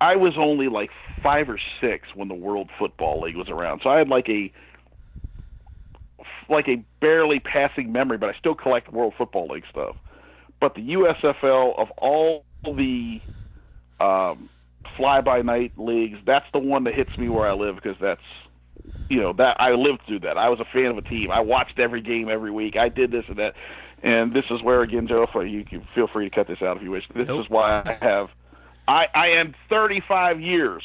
[0.00, 0.90] i was only like
[1.22, 3.80] five or six when the world football league was around.
[3.82, 4.52] So i had like a
[6.48, 9.96] like a barely passing memory but i still collect world football league stuff.
[10.60, 13.20] But the usfl of all the
[14.00, 14.48] um,
[14.96, 16.18] fly by night leagues.
[16.26, 18.20] That's the one that hits me where I live because that's
[19.08, 20.36] you know that I lived through that.
[20.38, 21.30] I was a fan of a team.
[21.30, 22.76] I watched every game every week.
[22.76, 23.54] I did this and that,
[24.02, 26.76] and this is where again, Joe, if you can feel free to cut this out
[26.76, 27.04] if you wish.
[27.14, 27.44] This Nope.
[27.44, 28.30] is why I have.
[28.86, 30.82] I I am 35 years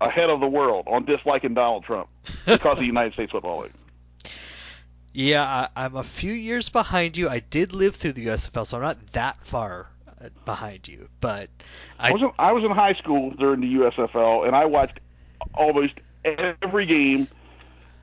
[0.00, 2.08] ahead of the world on disliking Donald Trump
[2.46, 3.72] because of the United States Football League.
[5.12, 7.28] Yeah, I, I'm a few years behind you.
[7.28, 9.88] I did live through the USFL, so I'm not that far
[10.44, 11.08] behind you.
[11.20, 11.50] But
[11.98, 15.00] I, I was in, I was in high school during the USFL, and I watched
[15.54, 15.94] almost
[16.24, 17.28] every game.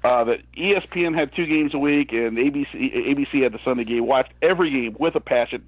[0.03, 4.05] Uh, that ESPN had two games a week, and ABC ABC had the Sunday game.
[4.05, 5.67] Watched every game with a passion.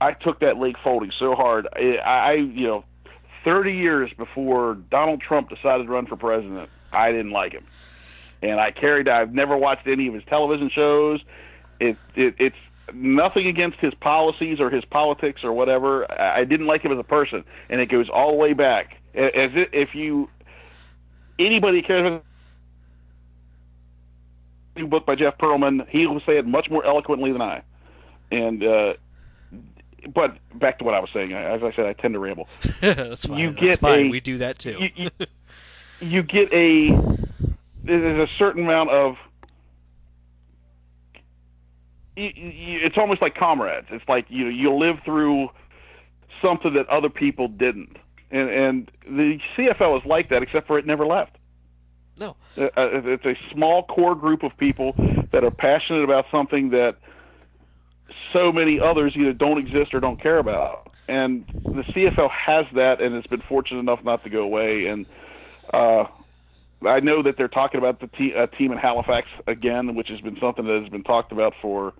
[0.00, 1.66] I took that league folding so hard.
[1.74, 2.84] I, I you know,
[3.44, 7.64] 30 years before Donald Trump decided to run for president, I didn't like him,
[8.42, 9.08] and I carried.
[9.08, 11.20] I've never watched any of his television shows.
[11.80, 12.56] It, it it's
[12.92, 16.10] nothing against his policies or his politics or whatever.
[16.10, 18.96] I didn't like him as a person, and it goes all the way back.
[19.14, 20.28] As if you
[21.38, 22.24] anybody cares about
[24.76, 27.62] new book by Jeff Pearlman, he will say it much more eloquently than I.
[28.30, 28.94] And uh,
[30.14, 31.32] but back to what I was saying.
[31.32, 32.48] As I said, I tend to ramble.
[32.80, 33.38] that's fine.
[33.38, 34.06] You that's get fine.
[34.06, 34.78] a- we do that too.
[34.80, 35.10] You, you,
[36.00, 36.90] you get a
[37.84, 39.16] there's a certain amount of
[42.16, 43.86] you, you, it's almost like comrades.
[43.90, 45.48] It's like you know you live through
[46.42, 47.96] something that other people didn't,
[48.30, 51.36] and and the CFL is like that, except for it never left.
[52.56, 52.64] no.
[52.64, 54.94] Uh, uh, it's a small core group of people
[55.32, 56.96] that are passionate about something that
[58.32, 60.90] so many others either don't exist or don't care about.
[61.08, 64.86] And the CFL has that, and it's been fortunate enough not to go away.
[64.86, 65.06] And
[65.72, 66.04] uh,
[66.86, 70.20] I know that they're talking about the te- uh, team in Halifax again, which has
[70.20, 71.92] been something that has been talked about for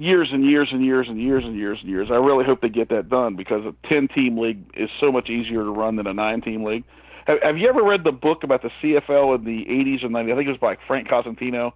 [0.00, 2.08] years and years and years and years and years and years.
[2.10, 5.28] I really hope they get that done because a 10 team league is so much
[5.28, 6.84] easier to run than a 9 team league.
[7.26, 10.32] Have, have you ever read the book about the CFL in the 80s and 90s?
[10.32, 11.72] I think it was by Frank Cosentino.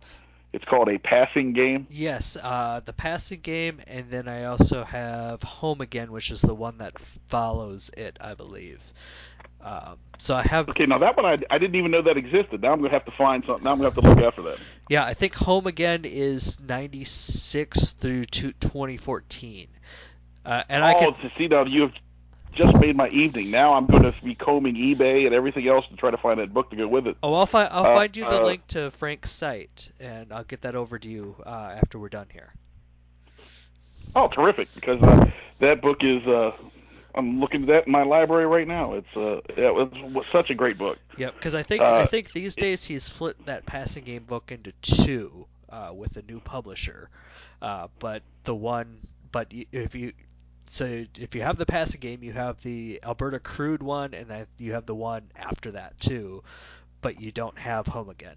[0.54, 1.86] It's called A Passing Game.
[1.90, 6.54] Yes, uh, the passing game, and then I also have Home Again, which is the
[6.54, 6.94] one that
[7.28, 8.80] follows it, I believe.
[9.60, 12.62] Um, so I have, Okay, now that one I, I didn't even know that existed.
[12.62, 13.64] Now I'm to have to find something.
[13.64, 14.58] Now I'm going to have to look after that.
[14.88, 19.68] Yeah, I think Home Again is 96 through to 2014.
[20.44, 21.92] Uh, and I oh, can, to see now you have
[22.54, 23.50] just made my evening.
[23.50, 26.52] Now I'm going to be combing eBay and everything else to try to find that
[26.52, 27.16] book to go with it.
[27.22, 30.44] oh, I'll find, I'll uh, find you the uh, link to Frank's site, and I'll
[30.44, 32.52] get that over to you uh, after we're done here.
[34.14, 34.68] Oh, terrific!
[34.74, 35.30] Because uh,
[35.60, 36.22] that book is.
[37.14, 38.94] I'm looking at that in my library right now.
[38.94, 40.98] It's uh, yeah, it was, such a great book.
[41.16, 44.50] Yep, because I think I Uh, think these days he's split that passing game book
[44.52, 47.10] into two uh, with a new publisher.
[47.62, 50.12] Uh, but the one, but if you
[50.66, 54.72] so if you have the passing game, you have the Alberta Crude one, and you
[54.72, 56.42] have the one after that too.
[57.00, 58.36] But you don't have Home Again.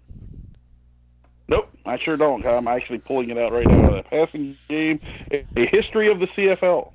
[1.48, 2.44] Nope, I sure don't.
[2.46, 3.90] I'm actually pulling it out right now.
[3.90, 5.00] The passing game,
[5.32, 6.92] a a history of the CFL,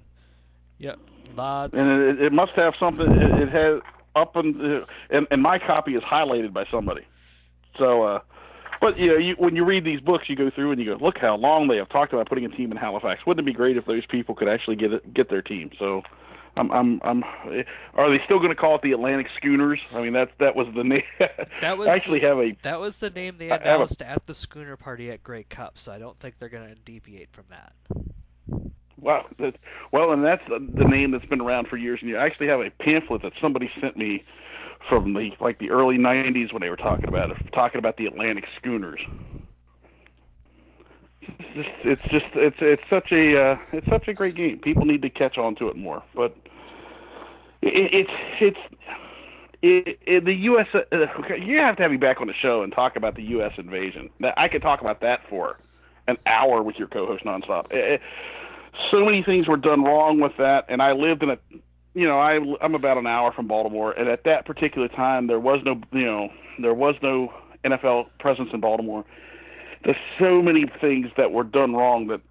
[0.78, 1.00] Yep,
[1.36, 1.74] lots.
[1.74, 3.12] and it, it must have something.
[3.12, 3.82] It, it has
[4.16, 7.06] up and, and and my copy is highlighted by somebody.
[7.78, 8.20] So, uh,
[8.82, 11.04] but you know, you, when you read these books, you go through and you go,
[11.04, 13.26] look how long they have talked about putting a team in Halifax.
[13.26, 15.72] Wouldn't it be great if those people could actually get it, get their team?
[15.80, 16.04] So.
[16.56, 17.24] I'm, I'm, I'm.
[17.96, 19.80] Are they still going to call it the Atlantic Schooners?
[19.92, 21.02] I mean, that that was the name.
[21.62, 24.28] That was I actually have a That was the name they have a- announced at
[24.28, 27.46] the schooner party at Grey Cup, so I don't think they're going to deviate from
[27.50, 27.74] that.
[29.00, 29.26] Wow.
[29.40, 29.56] That,
[29.92, 32.16] well, and that's the, name that's been around for years and.
[32.16, 34.24] I actually have a pamphlet that somebody sent me
[34.90, 38.06] from the like the early '90s when they were talking about it, talking about the
[38.06, 39.00] Atlantic schooners.
[41.22, 44.60] It's just, it's just, it's it's such a uh, it's such a great game.
[44.60, 46.04] People need to catch on to it more.
[46.14, 46.36] But
[47.62, 48.10] it, it's
[48.42, 48.58] it's
[49.62, 50.68] it, it, the U.S.
[50.74, 50.98] Uh,
[51.40, 53.54] you have to have me back on the show and talk about the U.S.
[53.58, 54.10] invasion.
[54.36, 55.58] I could talk about that for
[56.08, 57.72] an hour with your co-host nonstop.
[57.72, 58.02] It, it,
[58.92, 61.38] so many things were done wrong with that, and I lived in a,
[61.94, 65.40] you know, I I'm about an hour from Baltimore, and at that particular time there
[65.40, 69.06] was no, you know, there was no NFL presence in Baltimore.
[69.84, 72.22] There's so many things that were done wrong that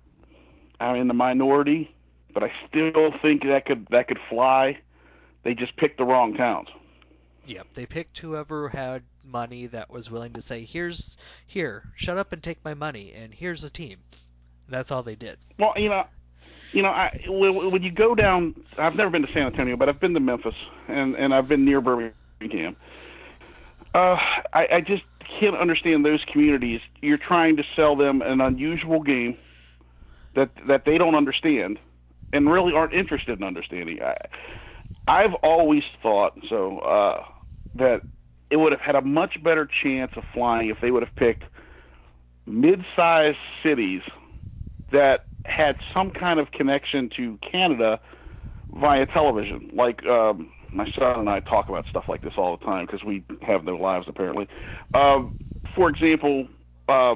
[0.80, 1.95] I'm in the minority,
[2.32, 4.78] but I still think that could that could fly.
[5.45, 6.68] They just picked the wrong towns.
[7.47, 11.16] Yep, they picked whoever had money that was willing to say, "Here's
[11.47, 13.99] here, shut up and take my money, and here's a team."
[14.68, 15.38] That's all they did.
[15.59, 16.07] Well, you know,
[16.73, 19.89] you know, I when when you go down, I've never been to San Antonio, but
[19.89, 20.55] I've been to Memphis,
[20.89, 22.77] and and I've been near Birmingham.
[23.95, 24.16] Uh,
[24.55, 25.03] I, I just
[25.39, 26.81] can't understand those communities.
[27.03, 29.37] You're trying to sell them an unusual game
[30.35, 31.79] that that they don't understand,
[32.33, 34.01] and really aren't interested in understanding.
[34.03, 34.16] I,
[35.07, 37.23] I've always thought so uh,
[37.75, 38.03] that
[38.51, 41.45] it would have had a much better chance of flying if they would have picked
[42.47, 44.03] mid-sized cities
[44.91, 48.01] that had some kind of connection to Canada
[48.74, 52.64] via television, like um, my son and I talk about stuff like this all the
[52.64, 54.49] time because we have no lives apparently.
[54.95, 55.24] Uh,
[55.74, 56.49] for example,
[56.88, 57.14] uh,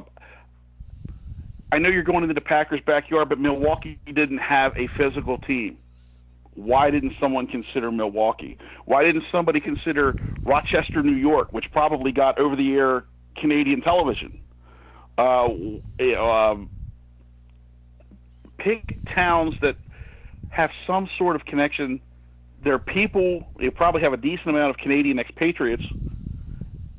[1.72, 5.79] I know you're going into the Packers' backyard, but Milwaukee didn't have a physical team.
[6.55, 8.57] Why didn't someone consider Milwaukee?
[8.87, 13.05] Why didn't somebody consider Rochester, New York, which probably got over-the-air
[13.37, 14.39] Canadian television?
[15.18, 15.49] Uh,
[16.18, 16.70] um,
[18.59, 19.77] pick towns that
[20.49, 22.01] have some sort of connection.
[22.65, 25.83] Their people they probably have a decent amount of Canadian expatriates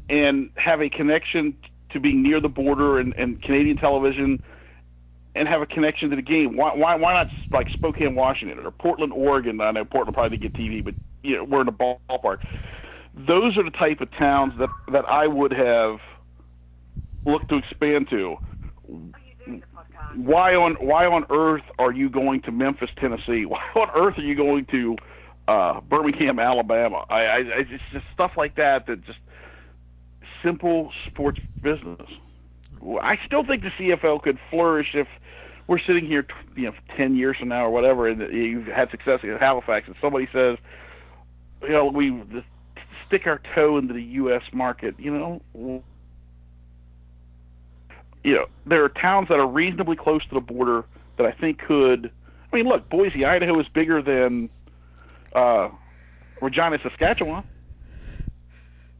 [0.09, 1.55] and have a connection
[1.91, 4.39] to being near the border and, and Canadian television
[5.35, 6.57] and have a connection to the game.
[6.57, 9.61] Why, why, why not like Spokane, Washington, or Portland, Oregon?
[9.61, 12.37] I know Portland probably didn't get TV, but you know we're in the ballpark.
[13.15, 15.99] Those are the type of towns that that I would have
[17.25, 18.37] looked to expand to.
[20.15, 23.45] Why on why on earth are you going to Memphis, Tennessee?
[23.47, 24.95] Why on earth are you going to
[25.47, 27.05] uh, Birmingham, Alabama?
[27.09, 29.19] I, I, it's just stuff like that that just
[30.43, 32.07] simple sports business.
[33.01, 35.07] I still think the CFL could flourish if
[35.67, 39.19] we're sitting here, you know, ten years from now or whatever, and you've had success
[39.23, 40.57] in Halifax, and somebody says,
[41.63, 42.23] you know, we
[43.07, 44.43] stick our toe into the U.S.
[44.53, 45.83] market, you know.
[48.23, 50.85] You know, there are towns that are reasonably close to the border
[51.17, 52.11] that I think could.
[52.51, 54.49] I mean, look, Boise, Idaho is bigger than
[55.33, 55.69] uh,
[56.41, 57.43] Regina, Saskatchewan.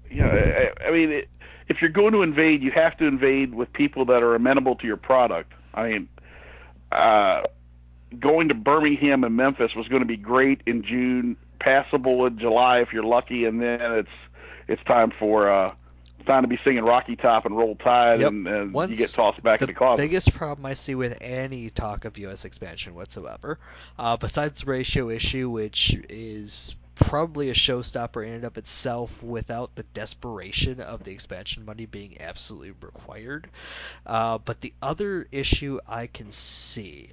[0.10, 1.30] You know, I, I mean, it,
[1.68, 4.88] if you're going to invade, you have to invade with people that are amenable to
[4.88, 5.52] your product.
[5.74, 6.10] I mean,
[6.92, 7.44] uh,
[8.20, 12.80] going to Birmingham and Memphis was going to be great in June, passable in July
[12.80, 14.10] if you're lucky, and then it's
[14.68, 15.74] it's time for uh,
[16.28, 18.28] time to be singing Rocky Top and Roll Tide, Yep.
[18.30, 20.02] and, and Once you get tossed back the in the closet.
[20.04, 22.46] biggest problem I see with any talk of U.S.
[22.46, 23.58] expansion whatsoever,
[23.98, 29.74] uh, besides the ratio issue, which is probably a showstopper in and of itself without
[29.76, 33.48] the desperation of the expansion money being absolutely required.
[34.06, 37.12] Uh, but the other issue I can see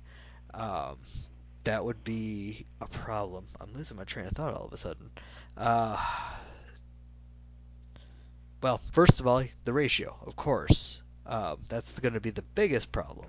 [0.54, 0.96] um,
[1.64, 3.44] that would be a problem.
[3.60, 5.10] I'm losing my train of thought all of a sudden.
[5.56, 5.96] Uh,
[8.64, 10.98] well, first of all, the ratio, of course.
[11.26, 13.26] Um, that's going to be the biggest problem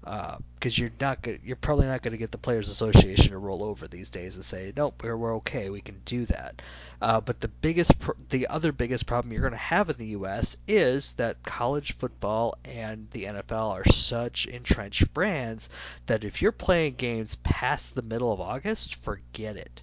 [0.00, 3.62] because you're not gonna, you're probably not going to get the players' association to roll
[3.62, 6.62] over these days and say, nope, we're, we're okay, we can do that.
[7.02, 10.06] Uh, but the biggest, pr- the other biggest problem you're going to have in the
[10.06, 10.56] U.S.
[10.66, 15.68] is that college football and the NFL are such entrenched brands
[16.06, 19.82] that if you're playing games past the middle of August, forget it.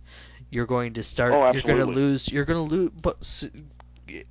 [0.49, 1.31] You're going to start.
[1.31, 2.27] Oh, you're going to lose.
[2.27, 2.89] You're going to lose.
[2.89, 3.23] But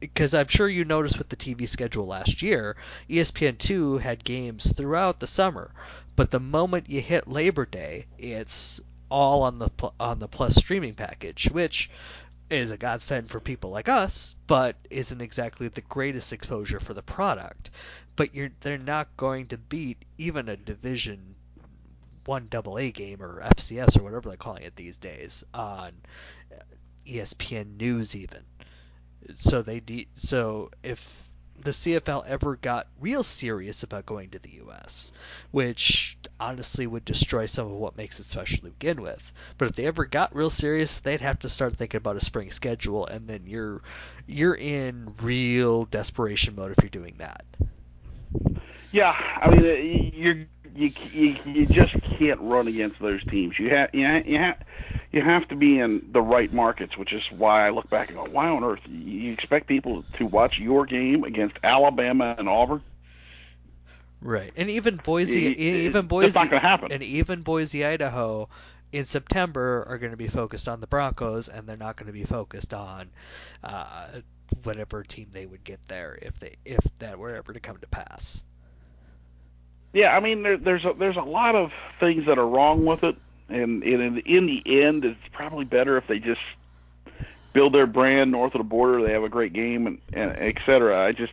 [0.01, 2.77] because I'm sure you noticed with the TV schedule last year,
[3.09, 5.73] E ESPN2 had games throughout the summer,
[6.17, 10.95] but the moment you hit Labor Day, it's all on the on the Plus streaming
[10.95, 11.91] package, which
[12.51, 17.03] is a godsend for people like us, but isn't exactly the greatest exposure for the
[17.03, 17.71] product.
[18.17, 21.35] But you're they're not going to beat even a Division
[22.25, 25.93] One AA game or FCS or whatever they're calling it these days on
[27.07, 28.43] ESPN News even
[29.37, 31.29] so they de- so if
[31.63, 35.13] the CFL ever got real serious about going to the U.S.,
[35.51, 39.77] which honestly would destroy some of what makes it special to begin with, but if
[39.77, 43.27] they ever got real serious, they'd have to start thinking about a spring schedule, and
[43.27, 43.83] then you're
[44.27, 47.45] you're in real desperation mode if you're doing that.
[48.93, 53.59] Yeah, I mean, uh, you you you you just can't run against those teams.
[53.59, 54.59] You have you have, you have
[55.13, 58.17] you have to be in the right markets, which is why I look back and
[58.17, 62.83] go, why on earth you expect people to watch your game against Alabama and Auburn?
[64.21, 66.93] Right, and even Boise, It- it- even it's Boise, not happen.
[66.93, 68.49] and even Boise, Idaho,
[68.93, 72.13] in September are going to be focused on the Broncos, and they're not going to
[72.13, 73.11] be focused on
[73.63, 74.21] uh,
[74.65, 77.87] whatever team they would get there if they if that were ever to come to
[77.87, 78.43] pass.
[79.93, 83.05] Yeah, I mean, there, there's a, there's a lot of things that are wrong with
[83.05, 83.17] it,
[83.49, 86.41] and, and in, in the end, it's probably better if they just
[87.53, 89.03] build their brand north of the border.
[89.05, 90.99] They have a great game, and, and et cetera.
[90.99, 91.33] I just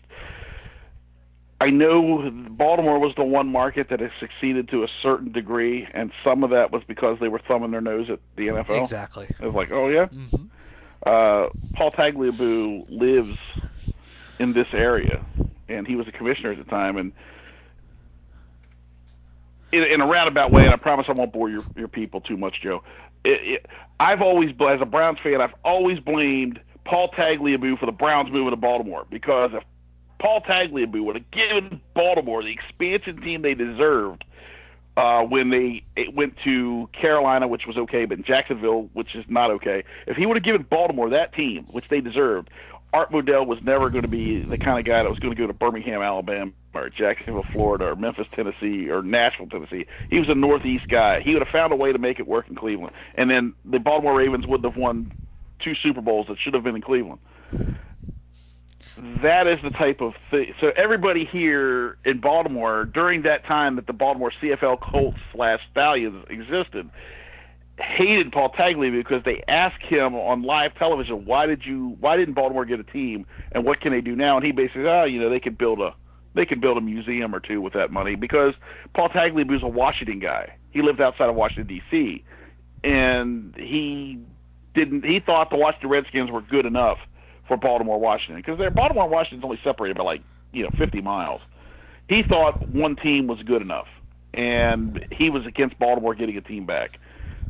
[1.62, 6.12] I know Baltimore was the one market that has succeeded to a certain degree, and
[6.24, 8.82] some of that was because they were thumbing their nose at the NFL.
[8.82, 9.28] Exactly.
[9.40, 10.46] It was like, oh yeah, hmm
[11.06, 13.38] uh, Paul Tagliabue lives
[14.40, 15.22] in this area,
[15.70, 16.98] and he was a commissioner at the time.
[16.98, 17.14] And
[19.72, 22.38] in, in a roundabout way, and I promise I won't bore your your people too
[22.38, 22.84] much, Joe.
[23.24, 23.66] It, it,
[24.00, 28.52] I've always, as a Browns fan, I've always blamed Paul Tagliabue for the Browns moving
[28.52, 29.64] to Baltimore because if
[30.20, 34.24] Paul Tagliabue would have given Baltimore the expansion team they deserved,
[34.98, 39.84] uh, when they went to Carolina, which was okay, but Jacksonville, which is not okay.
[40.08, 42.50] If he would have given Baltimore that team, which they deserved,
[42.96, 45.40] Art Modell was never going to be the kind of guy that was going to
[45.40, 49.86] go to Birmingham, Alabama, or Jacksonville, Florida, or Memphis, Tennessee, or Nashville, Tennessee.
[50.10, 51.20] He was a Northeast guy.
[51.20, 53.80] He would have found a way to make it work in Cleveland, and then the
[53.80, 55.12] Baltimore Ravens wouldn't have won
[55.62, 57.20] two Super Bowls that should have been in Cleveland
[59.22, 60.54] that is the type of thing.
[60.62, 66.26] So everybody here in Baltimore during that time that the Baltimore CFL Colts slash Stallions
[66.30, 66.90] existed
[67.78, 71.98] hated Paul Tagliabue because they asked him on live television, "Why did you?
[72.00, 73.26] Why didn't Baltimore get a team?
[73.52, 75.80] And what can they do now?" And he basically, "Oh, you know, they could build
[75.82, 75.94] a."
[76.34, 78.56] They could build a museum or two with that money because
[78.94, 80.54] Paul Tagliabue is a Washington guy.
[80.72, 82.26] He lived outside of Washington D.C.
[82.84, 84.20] and he
[84.74, 85.06] didn't.
[85.06, 86.98] He thought the Washington Redskins were good enough
[87.48, 90.22] for Baltimore, Washington, because Baltimore and Washington's only separated by like
[90.52, 91.42] you know 50 miles.
[92.10, 93.88] He thought one team was good enough,
[94.34, 97.00] and he was against Baltimore getting a team back.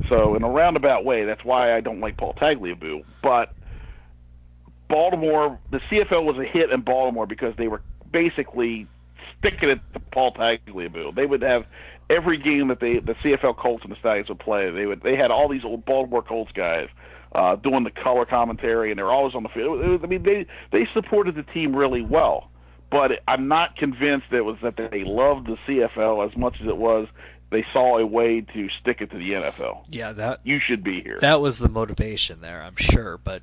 [0.10, 3.04] So in a roundabout way, that's why I don't like Paul Tagliabue.
[3.24, 3.54] But
[4.90, 7.82] Baltimore, the CFL was a hit in Baltimore because they were
[8.12, 8.88] basically
[9.40, 11.16] sticking it to Paul Tagliabue.
[11.16, 11.64] They would have
[12.10, 14.70] every game that they the CFL Colts and the Stallions would play.
[14.72, 16.88] They would they had all these old Baltimore Colts guys
[17.34, 19.82] uh, doing the color commentary, and they're always on the field.
[19.84, 22.50] It was, I mean, they they supported the team really well,
[22.92, 26.78] but I'm not convinced it was that they loved the CFL as much as it
[26.78, 27.08] was
[27.50, 29.86] they saw a way to stick it to the NFL.
[29.90, 31.20] Yeah, that you should be here.
[31.22, 33.18] That was the motivation there, I'm sure.
[33.18, 33.42] But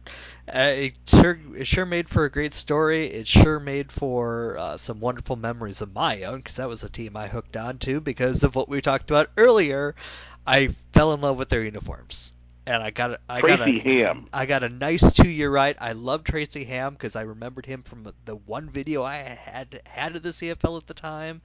[0.48, 3.07] uh, it sure it sure made for a great story.
[3.07, 6.88] It sure made for uh, some wonderful memories of my own because that was a
[6.88, 9.94] team I hooked on to because of what we talked about earlier.
[10.46, 12.32] I fell in love with their uniforms
[12.66, 14.28] and I got a, I Tracy got a, Ham.
[14.32, 15.76] I got a nice two year ride.
[15.80, 20.16] I love Tracy Ham because I remembered him from the one video I had had
[20.16, 21.42] of the CFL at the time.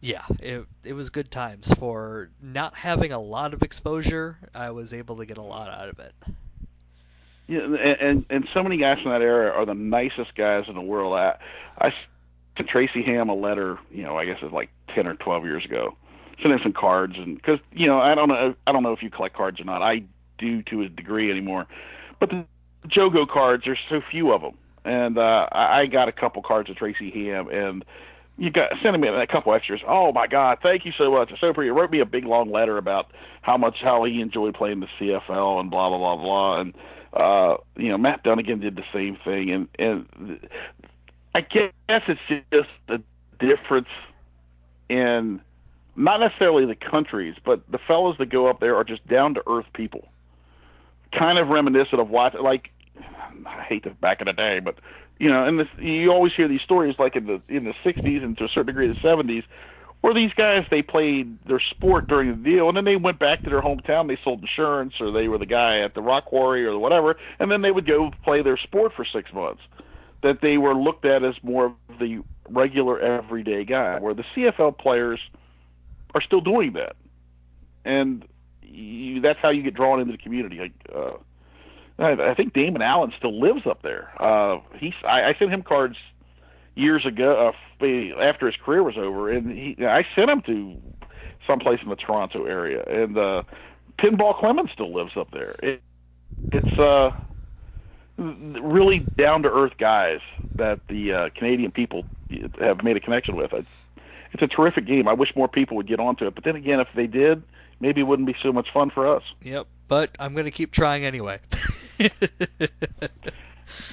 [0.00, 4.38] Yeah, it it was good times for not having a lot of exposure.
[4.54, 6.14] I was able to get a lot out of it.
[7.48, 10.74] Yeah, and and, and so many guys from that era are the nicest guys in
[10.74, 11.14] the world.
[11.14, 11.36] I,
[11.78, 11.92] I
[12.56, 15.64] sent Tracy Ham a letter, you know, I guess it's like ten or twelve years
[15.64, 15.96] ago.
[16.40, 19.02] Sent him some cards, and because you know, I don't know, I don't know if
[19.02, 19.82] you collect cards or not.
[19.82, 20.04] I
[20.38, 21.66] do to a degree anymore.
[22.20, 22.44] But the
[22.86, 26.76] Jogo cards, there's so few of them, and uh, I got a couple cards of
[26.76, 27.84] Tracy Ham, and
[28.38, 29.80] you got sent me a couple extras.
[29.86, 31.30] Oh my God, thank you so much.
[31.40, 31.68] So pretty.
[31.68, 33.10] He wrote me a big long letter about
[33.42, 36.60] how much how he enjoyed playing the CFL and blah blah blah blah.
[36.60, 36.74] And
[37.12, 40.48] uh, you know, Matt Dunigan did the same thing, and and
[41.34, 42.20] I guess it's
[42.52, 42.98] just a
[43.44, 43.88] difference
[44.88, 45.40] in
[45.96, 49.42] not necessarily the countries, but the fellows that go up there are just down to
[49.48, 50.08] earth people
[51.16, 52.70] kind of reminiscent of what like
[53.46, 54.76] I hate to back in the day, but
[55.18, 58.22] you know, and this you always hear these stories like in the in the '60s
[58.22, 59.42] and to a certain degree the '70s,
[60.00, 63.42] where these guys they played their sport during the deal, and then they went back
[63.44, 66.64] to their hometown, they sold insurance, or they were the guy at the Rock Quarry
[66.64, 69.62] or whatever, and then they would go play their sport for six months.
[70.22, 74.78] That they were looked at as more of the regular everyday guy, where the CFL
[74.78, 75.20] players
[76.14, 76.96] are still doing that,
[77.84, 78.24] and
[78.62, 80.58] you, that's how you get drawn into the community.
[80.58, 81.18] Like, uh,
[81.98, 84.10] I, I think Damon Allen still lives up there.
[84.22, 85.96] Uh, he's I, I sent him cards
[86.74, 90.76] years ago uh, after his career was over, and he I sent him to
[91.46, 93.42] someplace in the Toronto area, and uh,
[93.98, 95.56] Pinball Clemons still lives up there.
[95.62, 95.82] It,
[96.52, 97.10] it's uh,
[98.18, 100.20] really down to earth guys
[100.54, 102.04] that the uh, Canadian people
[102.60, 103.52] have made a connection with.
[103.52, 103.68] It's,
[104.32, 105.08] it's a terrific game.
[105.08, 107.42] I wish more people would get onto it, but then again, if they did,
[107.80, 109.22] maybe it wouldn't be so much fun for us.
[109.42, 111.40] Yep, but I'm going to keep trying anyway.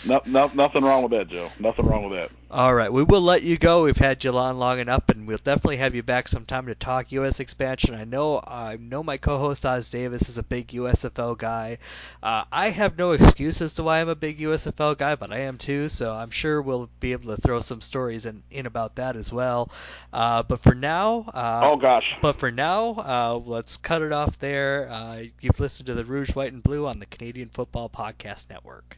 [0.06, 1.52] no, no, nothing wrong with that, Joe.
[1.60, 2.32] Nothing wrong with that.
[2.52, 3.84] All right, we will let you go.
[3.84, 7.12] We've had you on long enough, and we'll definitely have you back sometime to talk
[7.12, 7.40] U.S.
[7.40, 7.96] expansion.
[7.96, 11.80] I know, I know my co-host Os Davis is a big USFL guy.
[12.24, 15.40] Uh, I have no excuse as to why I'm a big USFL guy, but I
[15.40, 15.90] am too.
[15.90, 19.34] So I'm sure we'll be able to throw some stories in, in about that as
[19.34, 19.70] well.
[20.14, 22.16] Uh, but for now, uh, oh gosh.
[22.22, 24.88] But for now, uh, let's cut it off there.
[24.90, 28.98] Uh, you've listened to the Rouge, White, and Blue on the Canadian Football Podcast Network.